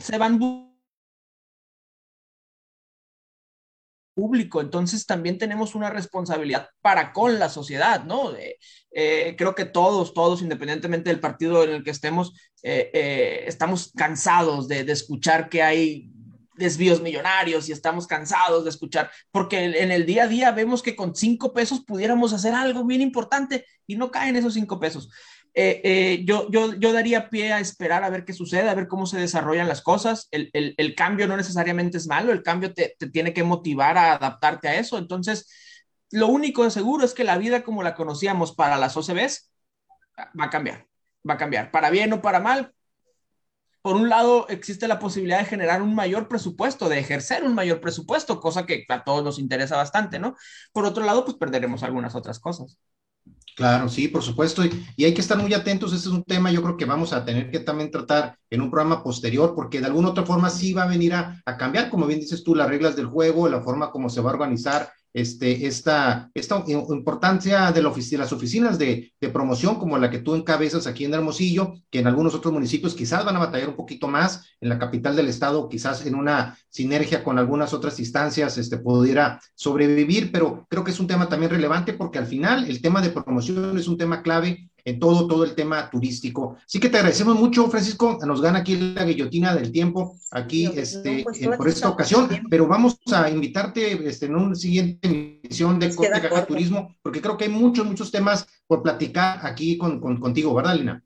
[0.00, 0.38] se van
[4.14, 4.60] público.
[4.60, 8.32] Entonces también tenemos una responsabilidad para con la sociedad, ¿no?
[8.96, 13.92] Eh, creo que todos, todos, independientemente del partido en el que estemos, eh, eh, estamos
[13.94, 16.10] cansados de, escuchar que hay
[16.54, 20.96] desvíos millonarios y estamos cansados de escuchar, porque en el día a día vemos que
[20.96, 25.10] con cinco pesos pudiéramos hacer algo bien importante y no caen esos cinco pesos.
[25.56, 28.88] Eh, eh, yo, yo, yo, daría pie a esperar a ver qué sucede, a ver
[28.88, 30.26] cómo se desarrollan las cosas.
[30.32, 34.14] El, el, cambio no necesariamente es malo, el cambio te, te, tiene que motivar a
[34.14, 34.98] adaptarte a eso.
[34.98, 35.48] Entonces,
[36.10, 39.52] lo único de seguro es que la vida como la conocíamos para las OCBs
[40.18, 40.86] va a cambiar,
[41.28, 42.72] va a cambiar, para bien o para mal.
[43.84, 47.82] Por un lado, existe la posibilidad de generar un mayor presupuesto, de ejercer un mayor
[47.82, 50.36] presupuesto, cosa que a todos nos interesa bastante, ¿no?
[50.72, 52.78] Por otro lado, pues perderemos algunas otras cosas.
[53.54, 54.62] Claro, sí, por supuesto.
[54.64, 55.92] Y, hay que estar muy atentos.
[55.92, 58.70] Este es un tema, yo creo que vamos a tener que también tratar en un
[58.70, 62.06] programa posterior, porque de alguna otra forma sí va a venir a, a cambiar, como
[62.06, 65.66] bien dices tú, las reglas del juego, la forma como se va a organizar este,
[65.66, 71.14] esta, esta importancia de, las oficinas de, promoción como la que tú encabezas aquí en
[71.14, 74.78] Hermosillo, que en algunos otros municipios quizás van a batallar un poquito más, en la
[74.78, 80.66] capital del estado quizás en una sinergia con algunas otras instancias este, pudiera sobrevivir, pero
[80.68, 83.88] creo que es un tema también relevante porque al final el tema de promoción es
[83.88, 86.56] un tema clave en todo, todo el tema turístico.
[86.64, 88.18] Así que te agradecemos mucho, Francisco.
[88.26, 92.66] Nos gana aquí la guillotina del tiempo, aquí este, pues, eh, por esta ocasión, pero
[92.66, 97.44] vamos a invitarte este, en una siguiente emisión de Corte Caja Turismo, porque creo que
[97.44, 101.04] hay muchos, muchos temas por platicar aquí con, contigo, ¿verdad, Lina?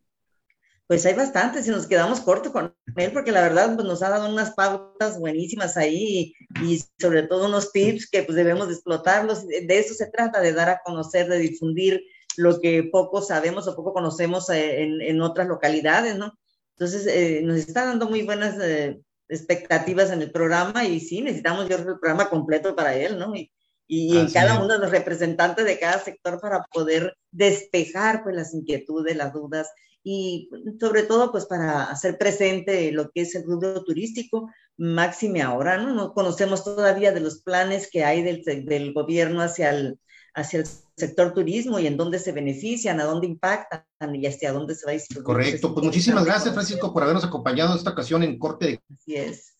[0.88, 4.08] Pues hay bastantes y nos quedamos cortos con él porque la verdad pues, nos ha
[4.08, 9.46] dado unas pautas buenísimas ahí y, sobre todo unos tips que pues debemos explotarlos.
[9.46, 12.02] De eso se trata, de dar a conocer, de difundir
[12.38, 16.32] lo que poco sabemos o poco conocemos eh, en, otras localidades, ¿no?
[16.76, 21.68] Entonces, eh, nos está dando muy buenas eh, expectativas en el programa y sí, necesitamos
[21.68, 23.34] yo el programa completo para él, ¿no?
[23.34, 23.50] Y,
[23.88, 28.52] y en cada uno de los representantes de cada sector para poder despejar pues las
[28.52, 29.68] inquietudes, las dudas
[30.04, 35.78] y sobre todo pues para hacer presente lo que es el rubro turístico, máxime ahora,
[35.78, 35.94] ¿no?
[35.94, 39.98] No conocemos todavía de los planes que hay del, del gobierno hacia el,
[40.38, 44.74] hacia el sector turismo y en dónde se benefician, a dónde impactan y hacia dónde
[44.74, 45.24] se va a distribuir.
[45.24, 48.82] Correcto, pues muchísimas gracias Francisco por habernos acompañado en esta ocasión en Corte de...
[48.92, 49.54] Así es.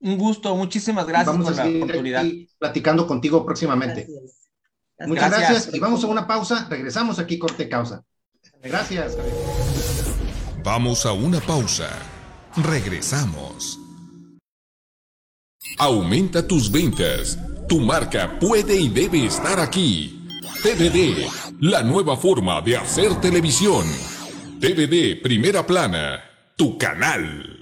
[0.00, 2.24] Un gusto, muchísimas gracias vamos por a la oportunidad.
[2.58, 4.06] Platicando contigo próximamente.
[5.00, 5.74] Muchas gracias.
[5.74, 8.04] y vamos a una pausa, regresamos aquí Corte Causa.
[8.62, 9.16] Gracias.
[10.62, 11.88] Vamos a una pausa.
[12.56, 13.78] Regresamos.
[15.78, 20.26] Aumenta tus ventas tu marca puede y debe estar aquí.
[20.62, 21.28] TVD,
[21.60, 23.84] la nueva forma de hacer televisión.
[24.60, 26.22] TVD Primera Plana,
[26.56, 27.54] tu canal.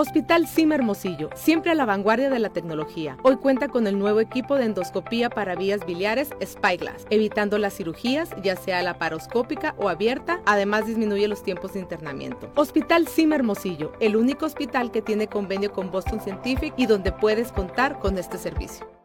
[0.00, 3.18] Hospital Sim Hermosillo, siempre a la vanguardia de la tecnología.
[3.24, 8.30] Hoy cuenta con el nuevo equipo de endoscopía para vías biliares Spyglass, evitando las cirugías,
[8.40, 12.48] ya sea laparoscópica o abierta, además disminuye los tiempos de internamiento.
[12.54, 17.50] Hospital Sim Hermosillo, el único hospital que tiene convenio con Boston Scientific y donde puedes
[17.50, 18.97] contar con este servicio.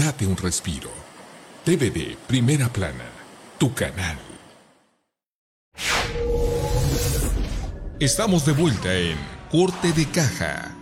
[0.00, 0.88] Date un respiro.
[1.62, 3.04] TVD Primera Plana,
[3.58, 4.16] tu canal.
[7.98, 9.18] Estamos de vuelta en
[9.50, 10.74] Corte de Caja.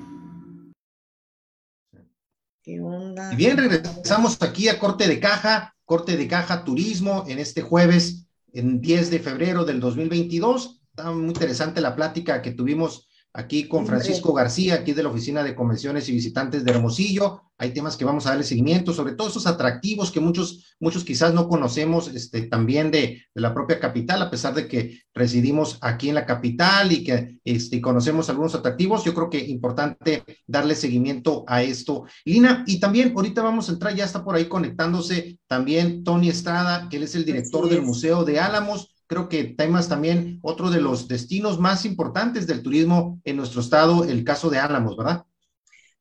[2.63, 3.33] ¿Qué onda?
[3.33, 8.29] Y bien, regresamos aquí a Corte de Caja, Corte de Caja Turismo, en este jueves,
[8.53, 10.81] en 10 de febrero del 2022.
[10.91, 13.08] Está muy interesante la plática que tuvimos
[13.39, 17.43] aquí con Francisco García, aquí de la Oficina de Convenciones y Visitantes de Hermosillo.
[17.57, 21.33] Hay temas que vamos a darle seguimiento, sobre todo esos atractivos que muchos, muchos quizás
[21.33, 26.09] no conocemos este, también de, de la propia capital, a pesar de que residimos aquí
[26.09, 29.05] en la capital y que este, conocemos algunos atractivos.
[29.05, 32.07] Yo creo que es importante darle seguimiento a esto.
[32.25, 36.89] Lina, y también ahorita vamos a entrar, ya está por ahí conectándose también Tony Estrada,
[36.89, 40.81] que él es el director del Museo de Álamos creo que temas también otro de
[40.81, 45.25] los destinos más importantes del turismo en nuestro estado, el caso de Álamos, ¿verdad?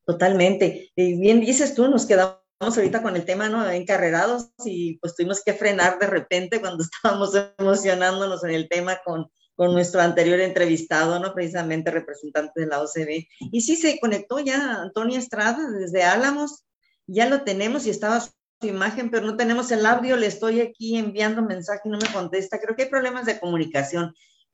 [0.06, 0.91] Totalmente.
[0.96, 3.67] Y bien dices tú, nos quedamos ahorita con el tema, ¿no?
[3.70, 9.32] Encarrerados y pues tuvimos que frenar de repente cuando estábamos emocionándonos en el tema con,
[9.56, 11.34] con nuestro anterior entrevistado, ¿no?
[11.34, 13.26] Precisamente representante de la OCB.
[13.52, 16.65] Y sí se conectó ya Antonio Estrada desde Álamos,
[17.08, 18.22] ya lo tenemos y estaba
[18.60, 22.12] su imagen, pero no tenemos el audio, le estoy aquí enviando mensaje y no me
[22.12, 22.60] contesta.
[22.60, 24.13] Creo que hay problemas de comunicación.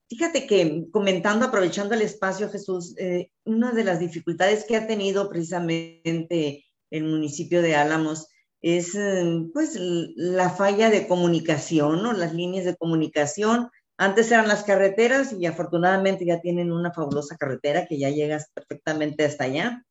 [0.09, 5.29] Fíjate que comentando, aprovechando el espacio, Jesús, eh, una de las dificultades que ha tenido
[5.29, 8.27] precisamente el municipio de Álamos
[8.61, 12.13] es eh, pues la falla de comunicación, ¿no?
[12.13, 13.69] Las líneas de comunicación.
[13.97, 19.23] Antes eran las carreteras y afortunadamente ya tienen una fabulosa carretera que ya llegas perfectamente
[19.25, 19.85] hasta allá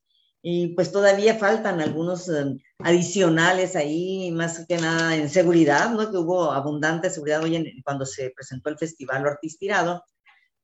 [0.44, 6.10] y pues todavía faltan algunos eh, adicionales ahí, más que nada en seguridad, ¿no?
[6.10, 10.04] Que hubo abundante seguridad hoy en, cuando se presentó el Festival Ortiz Tirado,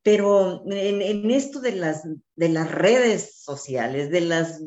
[0.02, 2.02] pero en, esto de las,
[2.34, 4.60] de las redes sociales, de las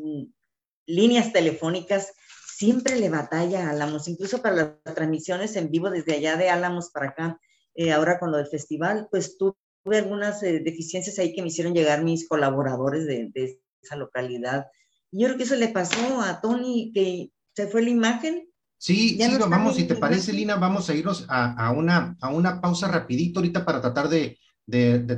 [0.86, 2.12] líneas telefónicas,
[2.56, 6.90] siempre le batalla a Álamos, incluso para las transmisiones en vivo desde allá de Álamos
[6.90, 7.40] para acá,
[7.74, 9.54] eh, ahora con lo del festival, pues tuve
[9.98, 14.66] algunas eh, deficiencias ahí que me hicieron llegar mis colaboradores de, de esa localidad
[15.12, 18.48] yo creo que eso le pasó a Tony, que se fue la imagen.
[18.78, 22.88] Sí, sí, vamos, si te parece, Lina, vamos a irnos a, una, a una pausa
[22.88, 24.38] rapidito ahorita para tratar de,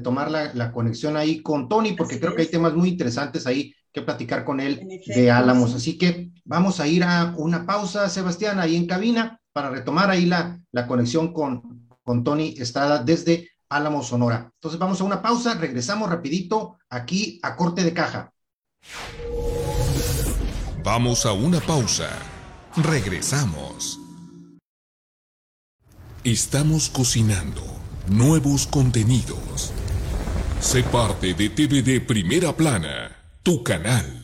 [0.02, 4.02] tomar la, conexión ahí con Tony, porque creo que hay temas muy interesantes ahí que
[4.02, 5.74] platicar con él de Álamos.
[5.74, 10.26] Así que vamos a ir a una pausa, Sebastián, ahí en cabina, para retomar ahí
[10.26, 14.50] la, la conexión con, con Tony Estrada desde Álamos, Sonora.
[14.56, 18.32] Entonces vamos a una pausa, regresamos rapidito aquí a corte de caja.
[20.84, 22.10] Vamos a una pausa.
[22.76, 23.98] Regresamos.
[26.24, 27.62] Estamos cocinando
[28.08, 29.72] nuevos contenidos.
[30.60, 34.23] Sé parte de TVD Primera Plana, tu canal.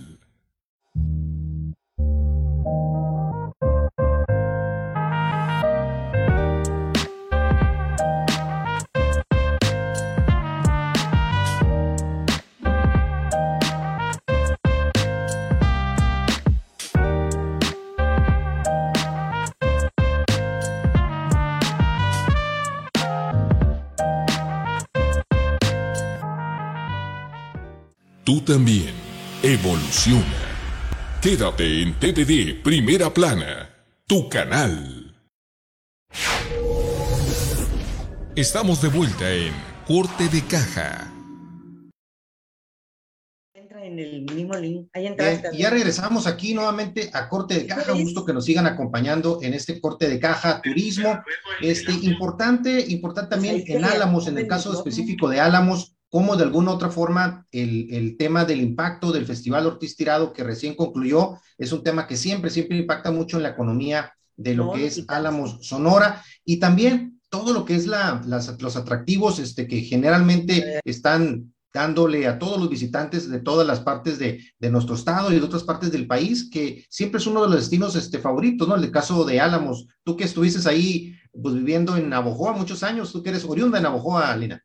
[28.31, 28.95] Tú también
[29.43, 30.23] evoluciona.
[31.21, 33.69] Quédate en TVD Primera Plana,
[34.07, 35.17] tu canal.
[38.37, 39.53] Estamos de vuelta en
[39.85, 41.13] Corte de Caja.
[43.53, 44.89] Entra en el mismo link.
[44.93, 45.51] Ahí entra.
[45.53, 47.93] ya regresamos aquí nuevamente a Corte de Caja.
[47.95, 51.21] Un gusto que nos sigan acompañando en este Corte de Caja Turismo.
[51.61, 56.73] Este, importante, importante también en Álamos, en el caso específico de Álamos, cómo de alguna
[56.73, 61.83] otra forma el, tema del impacto del Festival Ortiz Tirado que recién concluyó es un
[61.83, 66.23] tema que siempre, siempre impacta mucho en la economía de lo que es Álamos Sonora
[66.45, 72.41] y también todo lo que es la, los atractivos este, que generalmente están dándole a
[72.41, 76.09] todos los visitantes de todas las partes de, nuestro estado y de otras partes del
[76.09, 78.75] país, que siempre es uno de los destinos este, favoritos, ¿no?
[78.75, 83.23] El caso de Álamos, tú que estuviste ahí pues, viviendo en Navojoa muchos años, tú
[83.23, 84.65] que eres oriunda de Navojoa, Lina.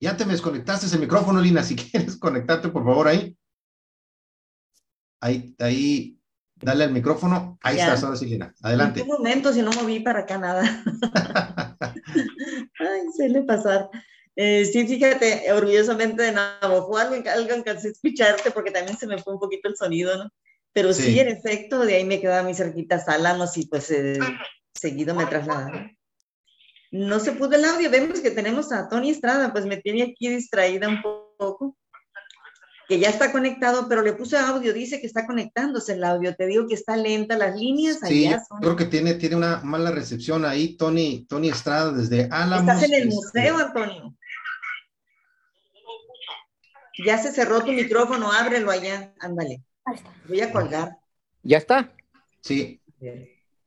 [0.00, 1.62] Ya te desconectaste el micrófono, Lina.
[1.62, 3.36] Si quieres conectarte, por favor, ahí.
[5.20, 6.18] Ahí, ahí,
[6.56, 7.58] dale al micrófono.
[7.62, 8.54] Ahí estás, ahora sí, Lina.
[8.62, 9.02] Adelante.
[9.02, 10.62] Un momento, si no moví para acá nada.
[12.78, 13.90] Ay, se le pasar.
[14.36, 19.18] Eh, sí, fíjate, orgullosamente de Navajo, algo, algo alcancé a escucharte porque también se me
[19.18, 20.30] fue un poquito el sonido, ¿no?
[20.72, 24.20] Pero sí, en efecto, de ahí me quedaba muy cerquita Álamos y pues eh,
[24.74, 25.90] seguido me trasladaba
[26.90, 27.90] no se pudo el audio.
[27.90, 31.76] Vemos que tenemos a Tony Estrada, pues me tiene aquí distraída un poco.
[32.88, 36.34] Que ya está conectado, pero le puse audio, dice que está conectándose el audio.
[36.34, 37.98] Te digo que está lenta las líneas.
[38.02, 38.30] Sí,
[38.62, 42.74] creo que tiene, tiene una mala recepción ahí, Tony, Tony Estrada, desde Álamos.
[42.74, 44.14] Estás en el este, museo, Antonio.
[47.04, 49.62] Ya se cerró tu micrófono, ábrelo allá, ándale.
[50.26, 50.96] Voy a colgar.
[51.42, 51.92] ¿Ya está?
[52.40, 52.80] Sí.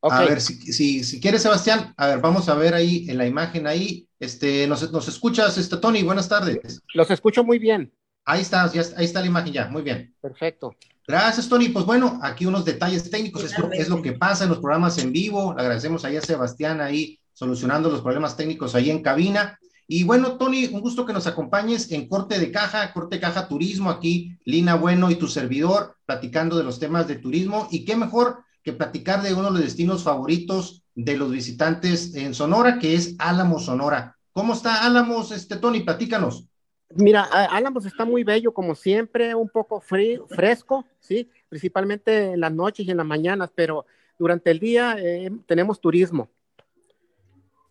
[0.02, 3.26] A ver, si, si, si, quieres, Sebastián, a ver, vamos a ver ahí en la
[3.26, 4.08] imagen ahí.
[4.18, 6.82] Este, nos, nos escuchas, este, Tony, buenas tardes.
[6.94, 7.92] Los escucho muy bien.
[8.24, 10.14] Ahí está, ya, ahí está la imagen ya, muy bien.
[10.20, 10.74] Perfecto.
[11.06, 11.68] Gracias, Tony.
[11.68, 14.98] Pues bueno, aquí unos detalles técnicos, es lo, es lo, que pasa en los programas
[14.98, 15.54] en vivo.
[15.54, 19.58] Le agradecemos ahí a Sebastián ahí solucionando los problemas técnicos ahí en cabina.
[19.88, 23.48] Y bueno, Tony, un gusto que nos acompañes en Corte de Caja, Corte de Caja
[23.48, 27.68] Turismo, aquí Lina Bueno y tu servidor, platicando de los temas de turismo.
[27.70, 32.34] Y qué mejor que platicar de uno de los destinos favoritos de los visitantes en
[32.34, 34.16] Sonora, que es Álamos, Sonora.
[34.32, 35.80] ¿Cómo está Álamos, este, Tony?
[35.80, 36.46] Platícanos.
[36.94, 41.28] Mira, Álamos está muy bello, como siempre, un poco frío, fresco, ¿sí?
[41.48, 43.86] Principalmente en las noches y en las mañanas, pero
[44.18, 46.28] durante el día eh, tenemos turismo.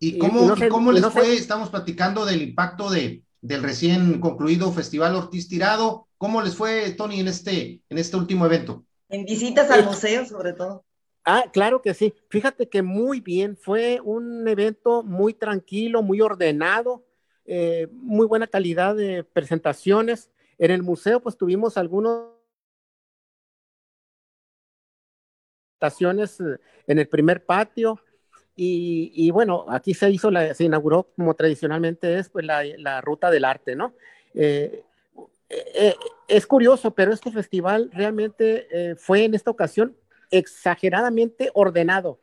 [0.00, 1.34] ¿Y cómo, cómo les fue?
[1.34, 6.08] Estamos platicando del impacto de, del recién concluido Festival Ortiz Tirado.
[6.18, 8.84] ¿Cómo les fue, Tony, en este, en este último evento?
[9.12, 10.84] En visitas al museo, sobre todo.
[11.24, 12.14] Ah, claro que sí.
[12.30, 13.58] Fíjate que muy bien.
[13.58, 17.04] Fue un evento muy tranquilo, muy ordenado,
[17.44, 20.30] eh, muy buena calidad de presentaciones.
[20.58, 22.30] En el museo, pues tuvimos algunos
[25.78, 28.00] presentaciones eh, en el primer patio
[28.56, 33.44] y, bueno, aquí se hizo, la, se inauguró como tradicionalmente es, pues la, ruta del
[33.44, 33.94] arte, ¿no?
[34.34, 34.84] Eh,
[36.36, 39.96] es curioso, pero este festival realmente fue en esta ocasión
[40.30, 42.18] exageradamente ordenado.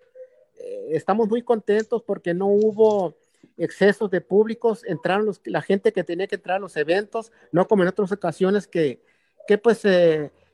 [0.90, 3.16] estamos muy contentos porque no hubo
[3.58, 7.84] excesos de públicos, entraron la gente que tenía que entrar a los eventos, no como
[7.84, 9.02] en otras ocasiones que,
[9.48, 9.86] que pues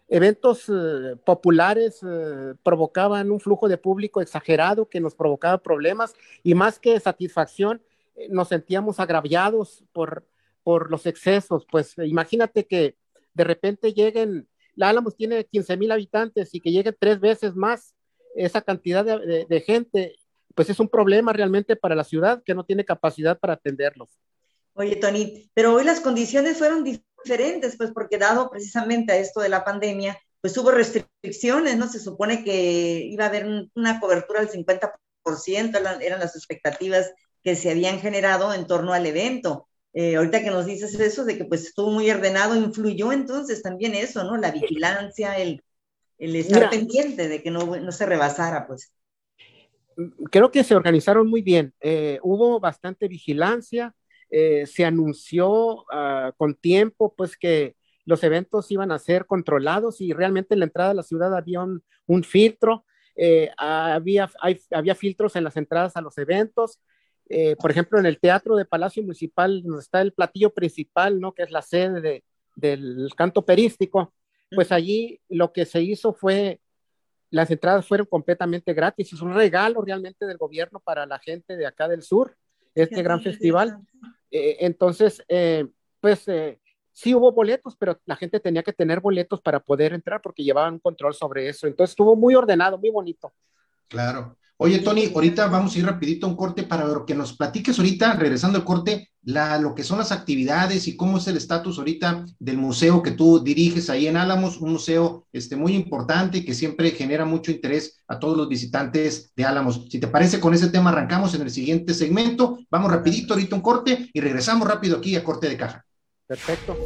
[0.07, 6.53] eventos eh, populares eh, provocaban un flujo de público exagerado que nos provocaba problemas y
[6.53, 7.81] más que satisfacción,
[8.15, 10.25] eh, nos sentíamos agraviados por,
[10.63, 11.65] por los excesos.
[11.69, 12.95] Pues imagínate que
[13.35, 17.93] de repente lleguen, la Álamos tiene 15 mil habitantes y que lleguen tres veces más
[18.35, 20.15] esa cantidad de, de gente,
[20.55, 24.09] pues es un problema realmente para la ciudad que no tiene capacidad para atenderlos.
[24.73, 29.49] Oye, Tony, pero hoy las condiciones fueron diferentes, pues porque dado precisamente a esto de
[29.49, 31.87] la pandemia, pues hubo restricciones, ¿no?
[31.87, 37.71] Se supone que iba a haber una cobertura del 50%, eran las expectativas que se
[37.71, 39.67] habían generado en torno al evento.
[39.97, 43.95] Eh, ahorita que nos dices eso de que pues estuvo muy ordenado, influyó entonces también
[43.95, 44.35] eso, ¿no?
[44.35, 45.63] La vigilancia, el,
[46.17, 48.93] el estar pendiente de que no, no, se rebasara, pues.
[50.29, 51.73] Creo que se organizaron muy bien.
[51.79, 53.95] Eh, hubo bastante vigilancia,
[54.29, 60.11] eh, se anunció uh, con tiempo, pues que los eventos iban a ser controlados y
[60.11, 62.85] realmente en la entrada de la ciudad había un, un filtro,
[63.15, 66.81] eh, había, hay, había filtros en las entradas a los eventos.
[67.29, 71.33] Eh, por ejemplo, en el Teatro de Palacio Municipal, donde está el platillo principal, ¿no?
[71.33, 72.23] que es la sede de,
[72.55, 74.13] del canto perístico,
[74.51, 76.61] pues allí lo que se hizo fue,
[77.29, 81.65] las entradas fueron completamente gratis, es un regalo realmente del gobierno para la gente de
[81.65, 82.35] acá del sur,
[82.75, 83.79] este gran festival.
[84.31, 85.65] Eh, entonces, eh,
[85.99, 86.59] pues eh,
[86.91, 90.79] sí hubo boletos, pero la gente tenía que tener boletos para poder entrar porque llevaban
[90.79, 91.67] control sobre eso.
[91.67, 93.33] Entonces estuvo muy ordenado, muy bonito.
[93.87, 94.37] Claro.
[94.57, 98.13] Oye, Tony, ahorita vamos a ir rapidito a un corte para que nos platiques ahorita,
[98.13, 102.25] regresando al corte, la, lo que son las actividades y cómo es el estatus ahorita
[102.39, 106.91] del museo que tú diriges ahí en Álamos, un museo este, muy importante que siempre
[106.91, 109.87] genera mucho interés a todos los visitantes de Álamos.
[109.89, 112.59] Si te parece, con ese tema arrancamos en el siguiente segmento.
[112.69, 115.85] Vamos rapidito ahorita un corte y regresamos rápido aquí a corte de caja.
[116.27, 116.77] Perfecto.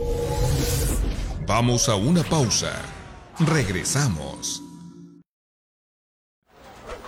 [1.45, 2.71] Vamos a una pausa.
[3.39, 4.68] Regresamos.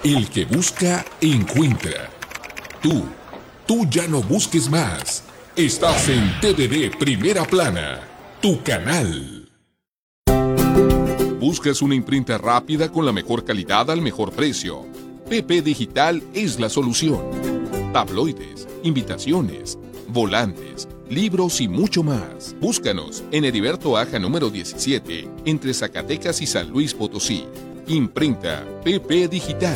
[0.04, 2.10] El que busca, encuentra.
[2.82, 3.04] Tú,
[3.68, 5.24] tú ya no busques más.
[5.56, 8.02] Estás en TVD Primera Plana,
[8.42, 9.48] tu canal.
[11.40, 14.88] ¿Buscas una imprenta rápida con la mejor calidad al mejor precio?
[15.30, 17.22] PP Digital es la solución.
[17.94, 19.78] Tabloides, invitaciones,
[20.08, 22.56] volantes, libros y mucho más.
[22.60, 27.46] Búscanos en Heriberto Aja número 17, entre Zacatecas y San Luis Potosí.
[27.92, 29.76] Imprenta PP Digital.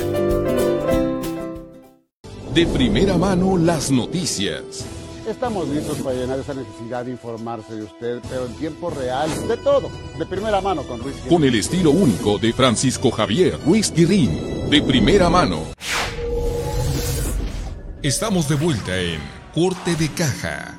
[2.54, 4.86] De primera mano las noticias.
[5.28, 9.58] Estamos listos para llenar esa necesidad de informarse de usted, pero en tiempo real, de
[9.58, 14.70] todo, de primera mano con Ruiz Con el estilo único de Francisco Javier Ruiz Guirín,
[14.70, 15.64] de primera mano.
[18.02, 19.20] Estamos de vuelta en
[19.54, 20.75] Corte de Caja.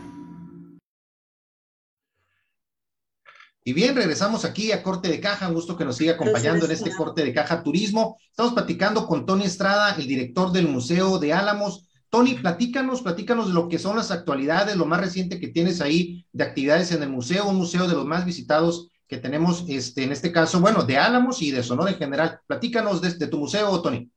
[3.68, 5.48] Y bien, regresamos aquí a Corte de Caja.
[5.48, 8.16] Un gusto que nos siga acompañando en este Corte de Caja Turismo.
[8.30, 11.88] Estamos platicando con Tony Estrada, el director del Museo de Álamos.
[12.08, 16.24] Tony, platícanos, platícanos de lo que son las actualidades, lo más reciente que tienes ahí
[16.32, 20.12] de actividades en el museo, un museo de los más visitados que tenemos este, en
[20.12, 22.38] este caso, bueno, de Álamos y de Sonora en general.
[22.46, 24.08] Platícanos de, de tu museo, Tony.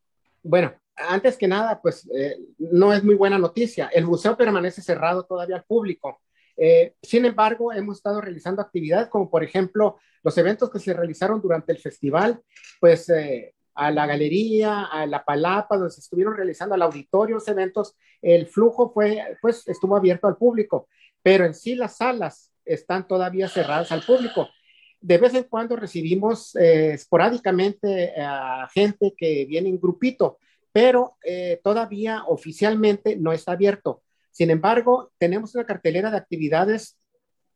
[0.43, 3.89] Bueno, antes que nada, pues eh, no es muy buena noticia.
[3.91, 6.21] El museo permanece cerrado todavía al público.
[6.59, 11.41] Eh, sin embargo, hemos estado realizando actividades como, por ejemplo, los eventos que se realizaron
[11.41, 12.41] durante el festival,
[12.79, 17.47] pues eh, a la galería, a la palapa, donde se estuvieron realizando al auditorio los
[17.47, 20.89] eventos, el flujo fue, pues estuvo abierto al público,
[21.23, 24.49] pero en sí las salas están todavía cerradas al público.
[24.99, 30.39] De vez en cuando recibimos esporádicamente a gente que viene en grupito,
[30.71, 34.03] pero eh, todavía oficialmente no está abierto.
[34.31, 36.97] Sin embargo, tenemos una cartelera de actividades.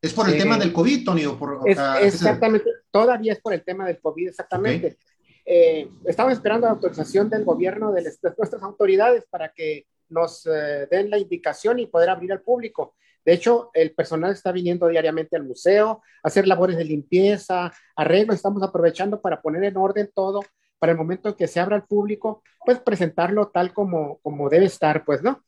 [0.01, 1.25] ¿Es por el tema del COVID, Tony?
[1.27, 4.97] por, exactamente, todavía es por el tema del COVID, exactamente.
[5.45, 11.09] Eh, estamos esperando la autorización del gobierno de, nuestras autoridades para que nos eh, den
[11.09, 12.95] la indicación y poder abrir al público.
[13.25, 18.33] De hecho, el personal está viniendo diariamente al museo, a hacer labores de limpieza, arreglo,
[18.33, 20.41] estamos aprovechando para poner en orden todo
[20.83, 24.65] para el momento en que se abra al público, pues presentarlo tal como, como debe
[24.65, 25.41] estar, pues, ¿no?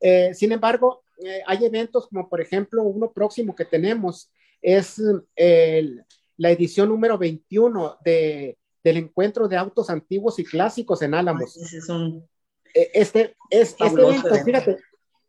[0.00, 4.32] Eh, sin embargo, eh, hay eventos como por ejemplo uno próximo que tenemos
[4.62, 5.00] es
[6.36, 11.56] la edición número 21 de, del encuentro de autos antiguos y clásicos en Álamos.
[12.74, 14.78] Eh, este, es, este evento, fíjate,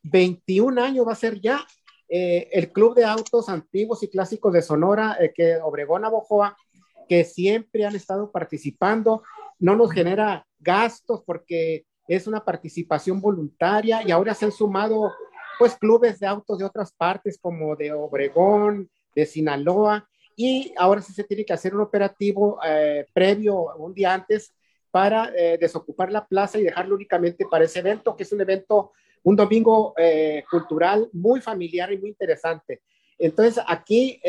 [0.03, 1.65] 21 años va a ser ya
[2.13, 6.57] el Club de Autos Antiguos y Clásicos de Sonora, que Obregón Abojoa,
[7.07, 9.23] que siempre han estado participando
[9.61, 15.11] no nos genera gastos porque es una participación voluntaria y ahora se han sumado
[15.59, 21.13] pues clubes de autos de otras partes como de Obregón, de Sinaloa y ahora sí
[21.13, 24.53] se tiene que hacer un operativo eh, previo un día antes
[24.89, 28.91] para eh, desocupar la plaza y dejarlo únicamente para ese evento, que es un evento,
[29.23, 32.81] un domingo eh, cultural muy familiar y muy interesante.
[33.17, 34.19] Entonces, aquí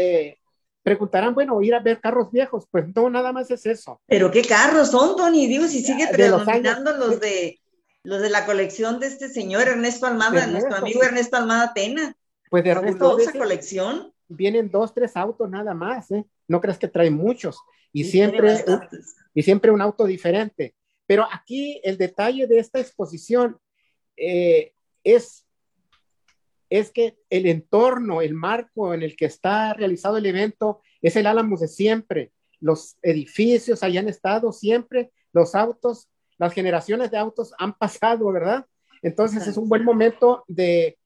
[0.82, 4.00] preguntarán, bueno, ir a ver carros viejos, pues no, nada más es eso.
[4.06, 7.61] Pero qué carros son, Tony, digo, si sigue predominando los, de
[8.04, 12.16] los de la colección de este señor Ernesto Almada, nuestro amigo Ernesto Almada Tena.
[12.50, 14.12] Pues de Ernesto esa colección.
[14.28, 16.24] Vienen dos, tres autos nada más, ¿eh?
[16.48, 17.58] No crees que trae muchos
[17.92, 18.64] y siempre
[19.34, 20.74] y siempre un auto diferente.
[21.06, 23.58] Pero aquí el detalle de esta exposición
[24.16, 24.72] eh,
[25.04, 25.46] es
[26.70, 31.26] es que el entorno, el marco en el que está realizado el evento es el
[31.26, 32.32] Álamos de siempre.
[32.60, 36.08] Los edificios hayan estado siempre, los autos,
[36.42, 38.66] las generaciones de autos han pasado, ¿verdad?
[39.00, 40.98] Entonces es un buen momento de,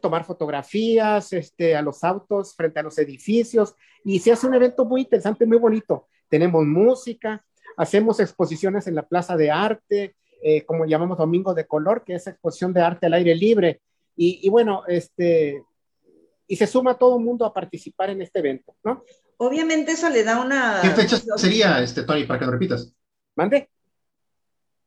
[0.00, 4.84] tomar fotografías este, a los autos frente a los edificios y se hace un evento
[4.84, 6.06] muy interesante, muy bonito.
[6.28, 7.44] Tenemos música,
[7.76, 12.26] hacemos exposiciones en la Plaza de Arte, eh, como llamamos Domingo de Color, que es
[12.28, 13.80] exposición de arte al aire libre
[14.14, 15.64] y, bueno, este,
[16.46, 19.02] y se suma todo el mundo a participar en este evento, ¿no?
[19.38, 20.78] Obviamente eso le da una...
[20.82, 22.94] ¿Qué fecha sería, este, Tony, para que lo repitas?
[23.34, 23.68] Mande.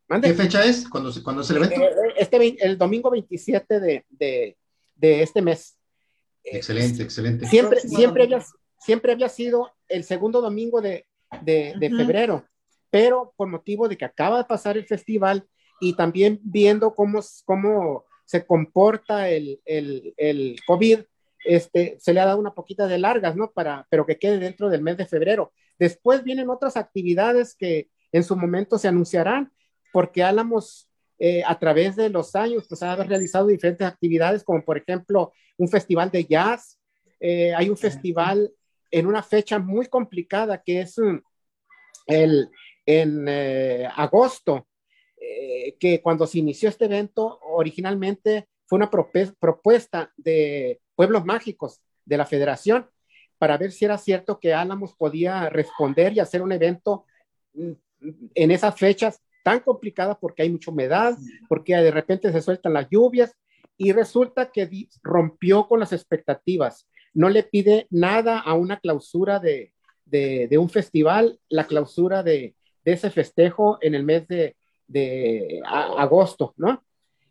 [0.07, 0.27] ¿Mande?
[0.29, 1.75] ¿Qué fecha es cuando, cuando es el evento?
[1.75, 4.57] Eh, eh, este, el domingo 27 de, de,
[4.95, 5.77] de este mes.
[6.43, 7.47] Excelente, excelente.
[7.47, 8.45] Siempre, siempre, había,
[8.79, 11.07] siempre había sido el segundo domingo de,
[11.41, 12.45] de, de febrero,
[12.91, 15.47] pero por motivo de que acaba de pasar el festival
[15.81, 20.99] y también viendo cómo, cómo se comporta el, el, el COVID,
[21.45, 23.51] este, se le ha dado una poquita de largas, ¿no?
[23.51, 25.53] Para, pero que quede dentro del mes de febrero.
[25.77, 29.51] Después vienen otras actividades que en su momento se anunciarán,
[29.95, 34.77] porque Álamos eh, a través de los años, pues ha realizado diferentes actividades, como por
[34.77, 36.77] ejemplo un festival de jazz.
[37.21, 38.51] Eh, hay un festival
[38.91, 41.19] en una fecha muy complicada que es mm,
[42.07, 42.49] el,
[42.85, 44.67] en eh, agosto,
[45.15, 52.17] eh, que cuando se inició este evento, originalmente fue una propuesta de pueblos mágicos de
[52.17, 52.89] la federación
[53.37, 57.05] para ver si era cierto que Álamos podía responder y hacer un evento
[57.53, 57.71] mm,
[58.35, 61.15] en esas fechas tan complicadas porque hay mucha humedad,
[61.47, 63.31] porque de repente se sueltan las lluvias
[63.77, 66.87] y resulta que rompió con las expectativas.
[67.13, 69.71] No le pide nada a una clausura de,
[70.05, 74.55] de, un festival, la clausura de, de, ese festejo en el mes de,
[74.87, 76.83] de agosto, ¿no?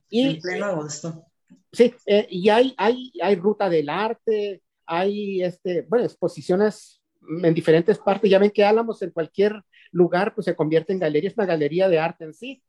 [0.09, 1.27] Y, en pleno agosto.
[1.73, 7.03] Sí, eh, y hay, hay, hay ruta del arte, hay, este, bueno, exposiciones
[7.43, 8.31] en diferentes partes.
[8.31, 9.61] Ya ven que Álamos en cualquier
[9.95, 12.63] lugar, pues se convierte en galería, es una galería de arte en sí.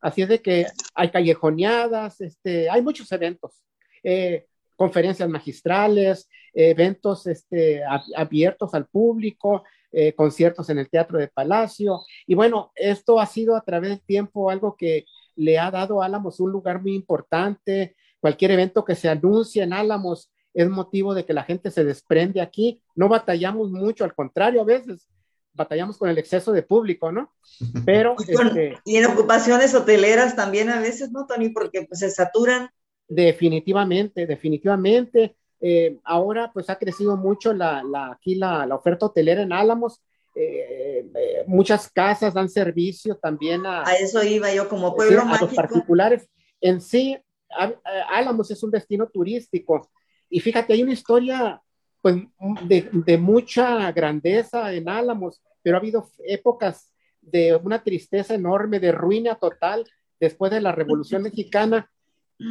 [0.00, 3.62] Así es de que hay callejoneadas, este, hay muchos eventos,
[4.02, 7.82] eh, conferencias magistrales, eventos este,
[8.16, 9.62] abiertos al público,
[9.92, 12.00] eh, conciertos en el Teatro de Palacio.
[12.26, 15.04] Y bueno, esto ha sido a través del tiempo algo que
[15.36, 17.94] le ha dado a Álamos un lugar muy importante.
[18.20, 22.40] Cualquier evento que se anuncie en Álamos es motivo de que la gente se desprende
[22.40, 22.82] aquí.
[22.94, 25.08] No batallamos mucho, al contrario, a veces
[25.52, 27.32] batallamos con el exceso de público, ¿no?
[27.84, 28.16] Pero...
[28.18, 31.50] y, este, en ocupaciones hoteleras también a veces, ¿no, Tony?
[31.50, 32.70] Porque pues se saturan.
[33.08, 35.36] Definitivamente, definitivamente.
[35.60, 40.00] Eh, ahora pues ha crecido mucho la, la aquí la, la, oferta hotelera en Álamos.
[40.34, 43.86] Eh, eh, muchas casas dan servicio también a...
[43.86, 46.28] A eso iba yo como pueblo A los particulares.
[46.60, 47.18] En sí,
[48.10, 49.90] Álamos es un destino turístico.
[50.30, 51.60] Y fíjate, hay una historia
[52.00, 52.16] pues,
[52.64, 59.34] de, mucha grandeza en Álamos, pero ha habido épocas de una tristeza enorme, de ruina
[59.34, 59.84] total
[60.18, 61.90] después de la Revolución Mexicana,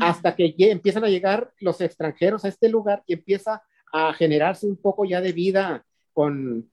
[0.01, 4.77] hasta que empiezan a llegar los extranjeros a este lugar y empieza a generarse un
[4.77, 5.83] poco ya de vida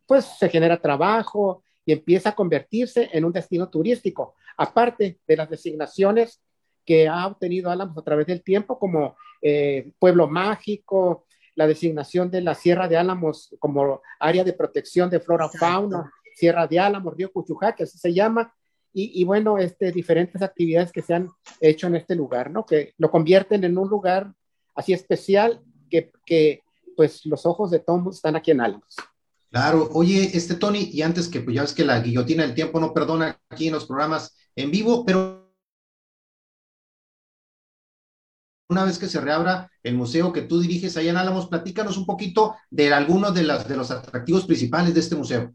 [0.07, 5.49] pues se genera trabajo y empieza a convertirse en un destino turístico, aparte de las
[5.49, 6.43] designaciones
[6.85, 11.26] que ha obtenido Álamos a través del tiempo como eh, pueblo mágico,
[11.57, 16.67] la designación de la Sierra de Álamos como área de protección de flora fauna, Sierra
[16.67, 18.55] de Álamos, Río Cuchujá, que así se llama,
[18.99, 21.29] y, bueno, este, diferentes actividades que se han
[21.61, 22.65] hecho en este lugar, ¿no?
[22.65, 24.33] Que lo convierten en un lugar
[24.75, 26.63] así especial que, que
[26.97, 28.97] pues los ojos de todos están aquí en Álamos.
[29.51, 32.81] Claro, oye, este Tony, y antes que pues ya ves que la guillotina del tiempo
[32.81, 35.36] no perdona aquí en los programas en vivo, pero
[38.69, 42.07] una vez que se reabra el museo que tú diriges allá en Álamos, platícanos un
[42.07, 45.55] poquito de algunos de, las, de los atractivos principales de este museo.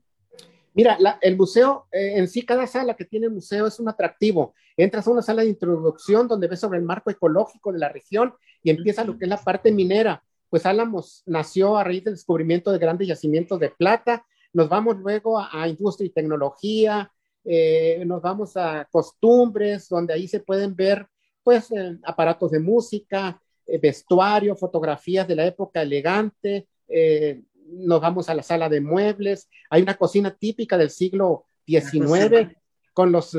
[0.73, 4.53] Mira, el museo eh, en sí, cada sala que tiene el museo es un atractivo.
[4.77, 8.33] Entras a una sala de introducción donde ves sobre el marco ecológico de la región
[8.63, 10.23] y empieza lo que es la parte minera.
[10.49, 14.25] Pues Álamos nació a raíz del descubrimiento de grandes yacimientos de plata.
[14.53, 17.11] Nos vamos luego a, industria y tecnología,
[17.43, 21.07] eh, nos vamos a costumbres, donde ahí se pueden ver
[21.43, 28.29] pues eh, aparatos de música, eh, vestuario, fotografías de la época elegante, eh, nos vamos
[28.29, 32.55] a la sala de muebles, hay una cocina típica del siglo XIX
[32.93, 33.37] con los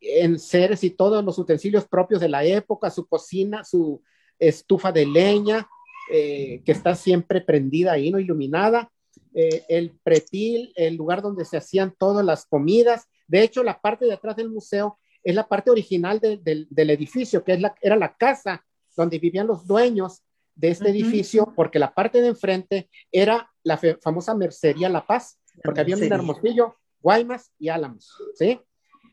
[0.00, 4.02] enseres y todos los utensilios propios de la época, su cocina, su
[4.36, 5.68] estufa de leña,
[6.10, 8.90] que está siempre prendida ahí, no iluminada,
[9.32, 13.06] el pretil, el lugar donde se hacían todas las comidas.
[13.28, 17.52] De hecho, la parte de atrás del museo es la parte original del edificio, que
[17.52, 18.64] es la, era la casa
[18.96, 20.22] donde vivían los dueños
[20.54, 25.80] de este edificio, porque la parte de enfrente era la famosa Mercería La Paz, porque
[25.80, 28.60] había un Hermosillo, Guaymas y Álamos, ¿sí?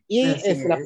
[0.08, 0.80] Y, es la,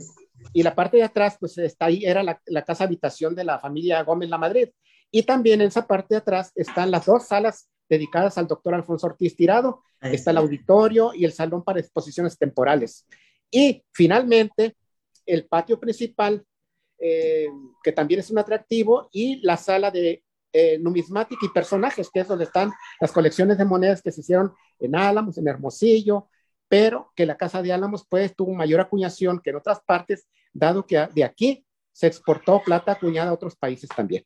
[0.53, 3.59] y la parte de atrás, pues está ahí, era la, la, casa habitación de la
[3.59, 4.69] familia Gómez La Madrid.
[5.11, 9.07] Y también en esa parte de atrás están las dos salas dedicadas al doctor Alfonso
[9.07, 13.05] Ortiz Tirado, está el auditorio y el salón para exposiciones temporales.
[13.51, 14.75] Y finalmente,
[15.29, 16.43] el patio principal,
[16.97, 17.47] eh,
[17.83, 22.27] que también es un atractivo, y la sala de eh, numismática y personajes, que es
[22.27, 26.27] donde están las colecciones de monedas que se hicieron en Álamos, en Hermosillo,
[26.67, 30.85] pero que la Casa de Álamos pues tuvo mayor acuñación que en otras partes, dado
[30.85, 34.23] que de aquí se exportó plata acuñada a otros países también.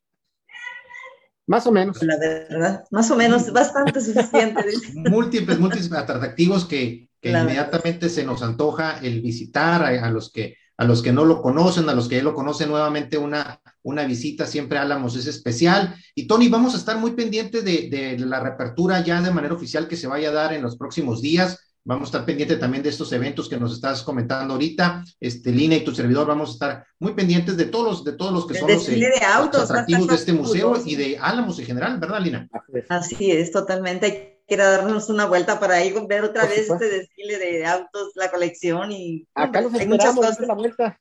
[1.46, 2.02] Más o menos.
[2.02, 4.64] La verdad, más o menos, bastante suficiente.
[4.96, 11.02] múltiples, múltiples atractivos que, inmediatamente se nos antoja el visitar a los que a los
[11.02, 14.78] que no lo conocen, a los que ya lo conocen nuevamente, una, una visita siempre
[14.78, 15.96] a Álamos es especial.
[16.16, 19.98] Y Tony, vamos a estar muy pendientes de, la reapertura ya de manera oficial que
[19.98, 21.60] se vaya a dar en los próximos días.
[21.86, 25.04] Vamos a estar pendientes también de estos eventos que nos estás comentando ahorita.
[25.20, 28.32] Este, Lina y tu servidor vamos a estar muy pendientes de todos los, de todos
[28.32, 32.00] los que son los, de autos, atractivos de este museo y de Álamos en general,
[32.00, 32.50] ¿verdad, Lina?
[32.88, 37.66] Así es, totalmente quiera darnos una vuelta para ir ver otra vez este desfile de
[37.66, 40.40] autos, la colección y acá nos hay muchas cosas.
[40.42, 41.00] La vuelta.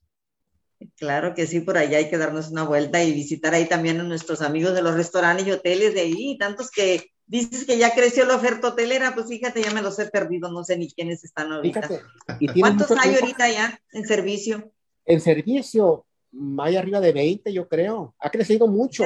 [0.96, 4.04] Claro que sí, por allá hay que darnos una vuelta y visitar ahí también a
[4.04, 8.24] nuestros amigos de los restaurantes y hoteles de ahí, tantos que dices que ya creció
[8.24, 11.52] la oferta hotelera, pues fíjate, ya me los he perdido, no sé ni quiénes están
[11.52, 11.88] ahorita.
[12.58, 14.72] ¿Cuántos hay ahorita ya en servicio?
[15.04, 16.06] En servicio
[16.58, 18.14] hay arriba de 20, yo creo.
[18.18, 19.04] Ha crecido mucho.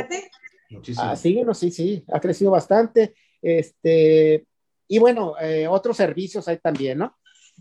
[0.71, 1.05] Muchísimo.
[1.05, 3.15] Ah, sí, no, sí, sí, ha crecido bastante.
[3.47, 4.45] Este,
[4.89, 7.17] y bueno, eh, otros servicios hay también, ¿no?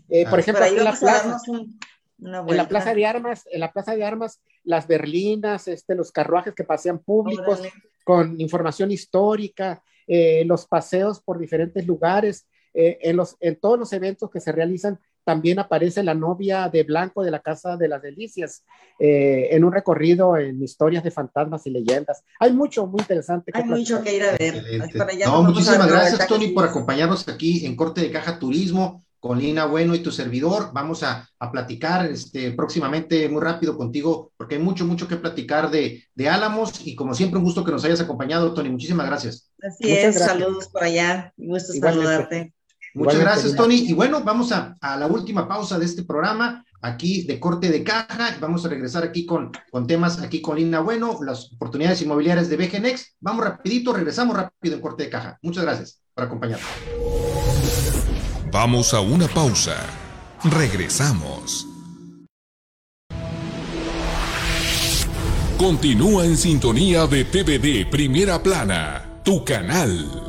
[0.08, 4.04] Eh, por ejemplo, en la plaza, en la plaza de armas, en la plaza de
[4.04, 7.62] armas, las berlinas, este, los carruajes que pasean públicos
[8.02, 14.28] con información histórica, eh, los paseos por diferentes lugares, en, los, en todos los eventos
[14.28, 18.62] que se realizan también aparece la novia de Blanco de la Casa de las Delicias
[18.96, 22.22] eh, en un recorrido en historias de fantasmas y leyendas.
[22.38, 23.50] Hay mucho muy interesante.
[23.52, 24.62] Hay mucho que ir a ver.
[25.26, 29.96] No, muchísimas gracias, Tony, por acompañarnos aquí en Corte de Caja Turismo con Lina Bueno
[29.96, 30.70] y tu servidor.
[30.72, 35.72] Vamos a, a, platicar este, próximamente muy rápido contigo, porque hay mucho, mucho que platicar
[35.72, 38.70] de, de Álamos y como siempre un gusto que nos hayas acompañado, Tony.
[38.70, 39.50] Muchísimas gracias.
[39.60, 42.54] Así es, saludos por allá, gusto saludarte.
[42.96, 43.74] Muchas gracias, Tony.
[43.74, 47.84] Y bueno, vamos a, a, la última pausa de este programa, aquí de corte de
[47.84, 48.36] caja.
[48.40, 52.56] Vamos a regresar aquí con, con temas, aquí con Lina Bueno, las oportunidades inmobiliarias de
[52.56, 53.16] BGNX.
[53.20, 55.38] Vamos rapidito, regresamos rápido en corte de caja.
[55.42, 56.66] Muchas gracias por acompañarnos.
[58.50, 59.76] Vamos a una pausa.
[60.44, 61.66] Regresamos.
[65.58, 70.25] Continúa en sintonía de TVD Primera Plana, tu canal.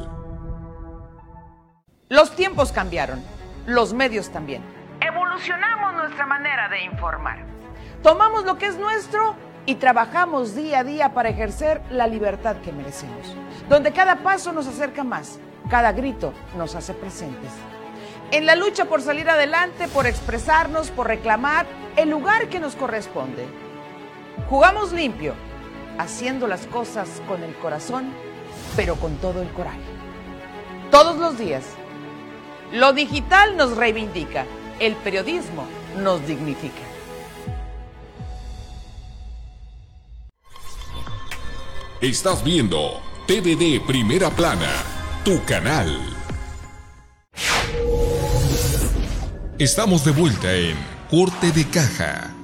[2.09, 3.21] Los tiempos cambiaron,
[3.65, 4.63] los medios también.
[5.01, 7.39] Evolucionamos nuestra manera de informar.
[8.01, 9.35] Tomamos lo que es nuestro
[9.65, 13.35] y trabajamos día a día para ejercer la libertad que merecemos,
[13.67, 15.37] donde cada paso nos acerca más,
[15.69, 17.51] cada grito nos hace presentes.
[18.31, 21.65] En la lucha por salir adelante, por expresarnos, por reclamar
[21.97, 23.45] el lugar que nos corresponde.
[24.49, 25.33] Jugamos limpio,
[25.97, 28.13] haciendo las cosas con el corazón,
[28.77, 29.81] pero con todo el coraje.
[30.89, 31.65] Todos los días
[32.71, 34.45] lo digital nos reivindica,
[34.79, 35.65] el periodismo
[35.97, 36.83] nos dignifica.
[42.01, 44.71] Estás viendo TVD Primera Plana,
[45.25, 45.99] tu canal.
[49.57, 50.77] Estamos de vuelta en
[51.09, 52.35] Corte de Caja.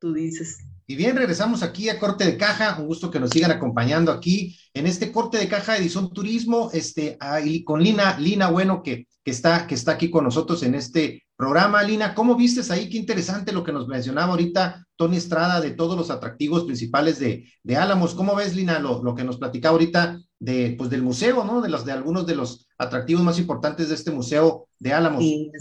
[0.00, 0.64] Tú dices.
[0.90, 2.76] Y bien, regresamos aquí a Corte de Caja.
[2.80, 7.16] Un gusto que nos sigan acompañando aquí en este Corte de Caja Edición Turismo, este,
[7.20, 11.22] ahí con Lina, Lina Bueno, que, que, está, que está aquí con nosotros en este
[11.36, 11.80] programa.
[11.84, 12.88] Lina, ¿cómo vistes ahí?
[12.88, 17.44] Qué interesante lo que nos mencionaba ahorita Tony Estrada de todos los atractivos principales de,
[17.62, 18.12] de Álamos.
[18.12, 21.60] ¿Cómo ves, Lina, lo, lo, que nos platicaba ahorita de, pues, del museo, ¿no?
[21.60, 25.22] De, los, de algunos de los atractivos más importantes de este museo de Álamos.
[25.22, 25.52] Sí,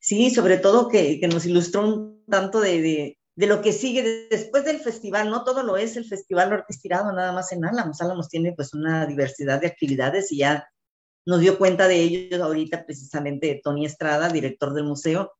[0.00, 4.64] sí, sobre todo que, que nos ilustró un tanto de de lo que sigue después
[4.64, 8.52] del festival, no todo lo es el festival orquestirado nada más en Álamos, Álamos tiene
[8.52, 10.68] pues una diversidad de actividades y ya
[11.24, 15.34] nos dio cuenta de ellos ahorita precisamente Tony Estrada, director del museo,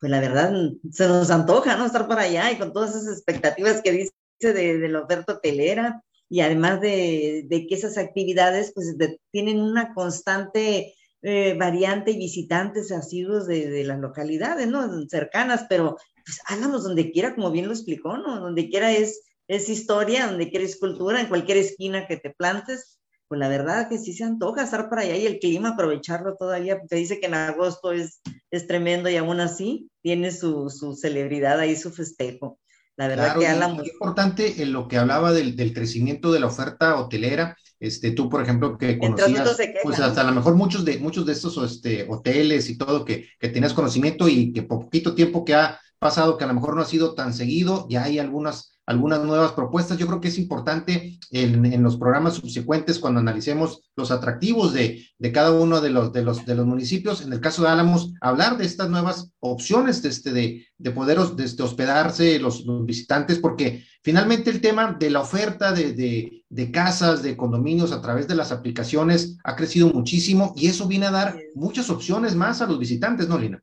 [0.00, 0.50] pues la verdad
[0.90, 1.84] se nos antoja, ¿no?
[1.84, 6.02] Estar por allá y con todas esas expectativas que dice de, de la oferta hotelera
[6.30, 8.96] y además de, de que esas actividades pues
[9.30, 14.88] tienen una constante eh, variante y visitantes asiduos de, de, las localidades, ¿no?
[15.08, 18.40] Cercanas, pero pues háganos donde quiera, como bien lo explicó, ¿no?
[18.40, 22.98] Donde quiera es, es historia, donde quiera es cultura, en cualquier esquina que te plantes,
[23.28, 26.78] pues la verdad que sí se antoja estar por allá y el clima, aprovecharlo todavía,
[26.78, 28.20] porque dice que en agosto es,
[28.50, 32.58] es tremendo y aún así tiene su, su celebridad ahí, su festejo.
[32.96, 36.48] La verdad claro, que Es importante en lo que hablaba del, del, crecimiento de la
[36.48, 37.56] oferta hotelera.
[37.82, 41.32] Este, tú, por ejemplo, que conocías, pues hasta a lo mejor muchos de, muchos de
[41.32, 45.80] estos este, hoteles y todo que, que tenías conocimiento y que poquito tiempo que ha
[45.98, 49.52] pasado que a lo mejor no ha sido tan seguido, ya hay algunas, algunas nuevas
[49.52, 49.98] propuestas.
[49.98, 55.06] Yo creo que es importante en, en los programas subsecuentes cuando analicemos los atractivos de,
[55.18, 58.12] de cada uno de los, de, los, de los municipios, en el caso de Álamos,
[58.20, 62.84] hablar de estas nuevas opciones de, este, de, de poder de este, hospedarse los, los,
[62.86, 68.00] visitantes, porque finalmente el tema de la oferta de, de, de casas, de condominios a
[68.00, 72.62] través de las aplicaciones ha crecido muchísimo y eso viene a dar muchas opciones más
[72.62, 73.62] a los visitantes, ¿no, Lina?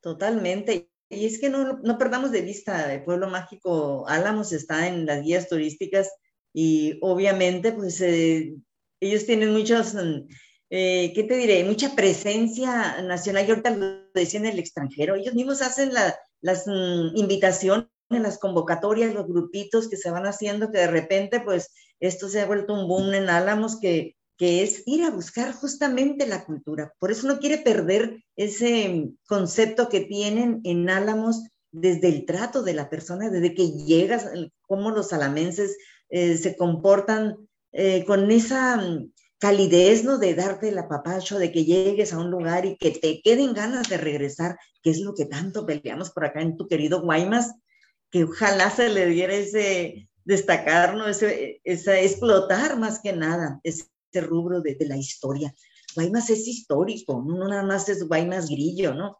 [0.00, 0.90] Totalmente.
[1.10, 5.22] Y es que no, no perdamos de vista, el pueblo mágico Álamos está en las
[5.22, 6.08] guías turísticas
[6.54, 8.54] y obviamente pues eh,
[9.00, 9.94] ellos tienen muchos,
[10.70, 11.64] eh, ¿qué te diré?
[11.64, 15.16] Mucha presencia nacional y ahorita lo decían en el extranjero.
[15.16, 20.70] Ellos mismos hacen la, las mm, invitaciones, las convocatorias, los grupitos que se van haciendo,
[20.70, 24.84] que de repente pues esto se ha vuelto un boom en Álamos que que es
[24.86, 26.94] ir a buscar justamente la cultura.
[26.98, 32.72] Por eso no quiere perder ese concepto que tienen en Álamos desde el trato de
[32.72, 34.30] la persona, desde que llegas,
[34.62, 35.76] cómo los alamenses
[36.08, 37.36] eh, se comportan
[37.72, 40.16] eh, con esa mm, calidez, ¿no?
[40.16, 43.90] De darte el apapacho, de que llegues a un lugar y que te queden ganas
[43.90, 47.52] de regresar, que es lo que tanto peleamos por acá en tu querido Guaymas,
[48.10, 51.08] que ojalá se le diera ese destacar, ¿no?
[51.08, 55.54] Ese, ese explotar más que nada, ese este rubro de, la historia.
[55.94, 59.18] Guaymas es histórico, no, nada más es Guaymas Grillo, ¿no?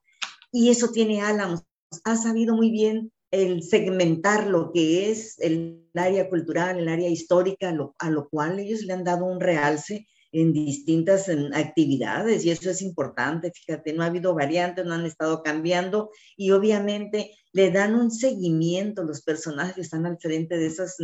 [0.53, 1.62] Y eso tiene Álamos.
[2.05, 7.72] Ha sabido muy bien el segmentar lo que es el área cultural, el área histórica,
[7.99, 12.82] a lo cual ellos le han dado un realce en distintas actividades y eso es
[12.82, 18.12] importante, fíjate, no ha habido variantes, no han estado cambiando y obviamente le dan un
[18.12, 20.97] seguimiento los personajes que están al frente de esas,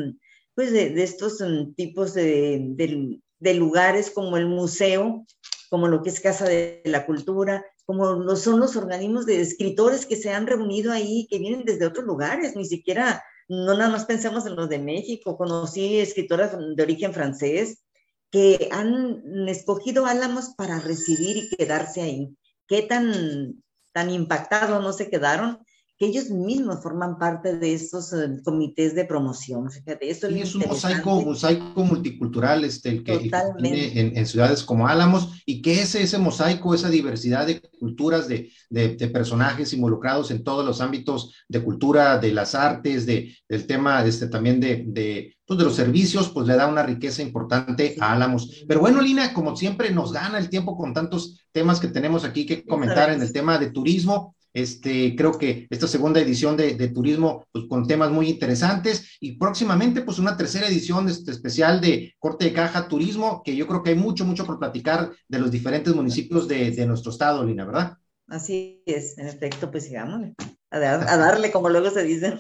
[0.55, 5.27] pues de, estos um, tipos de, de lugares como el museo,
[5.71, 10.07] como lo que es Casa de la Cultura, como lo son los organismos de escritores
[10.07, 14.07] que se han reunido ahí, que vienen desde otros lugares, ni siquiera no nada más
[14.07, 17.85] pensemos en los de México, conocí escritoras de origen francés
[18.31, 22.37] que han escogido Álamos para residir y quedarse ahí.
[22.67, 23.63] Qué tan,
[23.93, 25.65] tan impactados no se quedaron
[25.99, 29.71] que ellos mismos forman parte de estos eh, comités de promoción.
[29.71, 35.43] Fíjate, eso es un mosaico, mosaico multicultural este, el que, tiene en, ciudades como Álamos
[35.47, 40.67] y que ese, ese mosaico, esa diversidad de culturas, de, de, personajes involucrados en todos
[40.67, 45.59] los ámbitos de cultura, de las artes, de, del tema este, también de, de, pues
[45.59, 48.65] de los servicios, pues le da una riqueza importante a Álamos.
[48.69, 52.45] Pero bueno, Lina, como siempre nos gana el tiempo con tantos temas que tenemos aquí
[52.45, 54.35] que comentar en el tema de turismo.
[54.57, 60.01] Este, creo que esta segunda edición de, turismo, pues con temas muy interesantes y próximamente,
[60.01, 63.91] pues una tercera edición este, especial de corte de caja turismo, que yo creo que
[63.91, 67.99] hay mucho, mucho por platicar de los diferentes municipios de, de nuestro estado, Lina, ¿verdad?
[68.29, 70.23] Así es, en efecto, pues sigamos
[70.71, 72.39] a, darle, como luego se dice.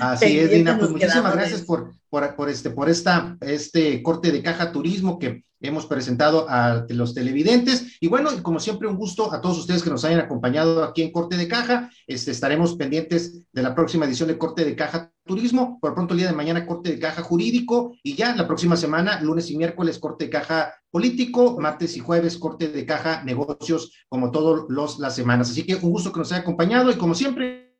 [0.00, 4.72] Así es, Lina, pues muchísimas gracias por, por, este, por esta, este corte de caja
[4.72, 7.96] turismo que hemos presentado a los televidentes.
[8.00, 11.12] Y bueno, como siempre, un gusto a todos ustedes que nos hayan acompañado aquí en
[11.12, 11.90] Corte de Caja.
[12.06, 15.78] Este, estaremos pendientes de la próxima edición de Corte de Caja Turismo.
[15.80, 17.94] Por pronto, el día de mañana, Corte de Caja Jurídico.
[18.02, 21.58] Y ya la próxima semana, lunes y miércoles, Corte de Caja Político.
[21.60, 25.50] Martes y jueves, Corte de Caja Negocios, como todas las semanas.
[25.50, 27.76] Así que un gusto que nos haya acompañado y como siempre.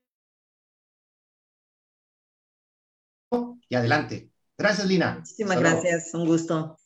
[3.69, 4.31] Y adelante.
[4.59, 5.17] Gracias, Lina.
[5.19, 6.77] Muchísimas gracias, un gusto.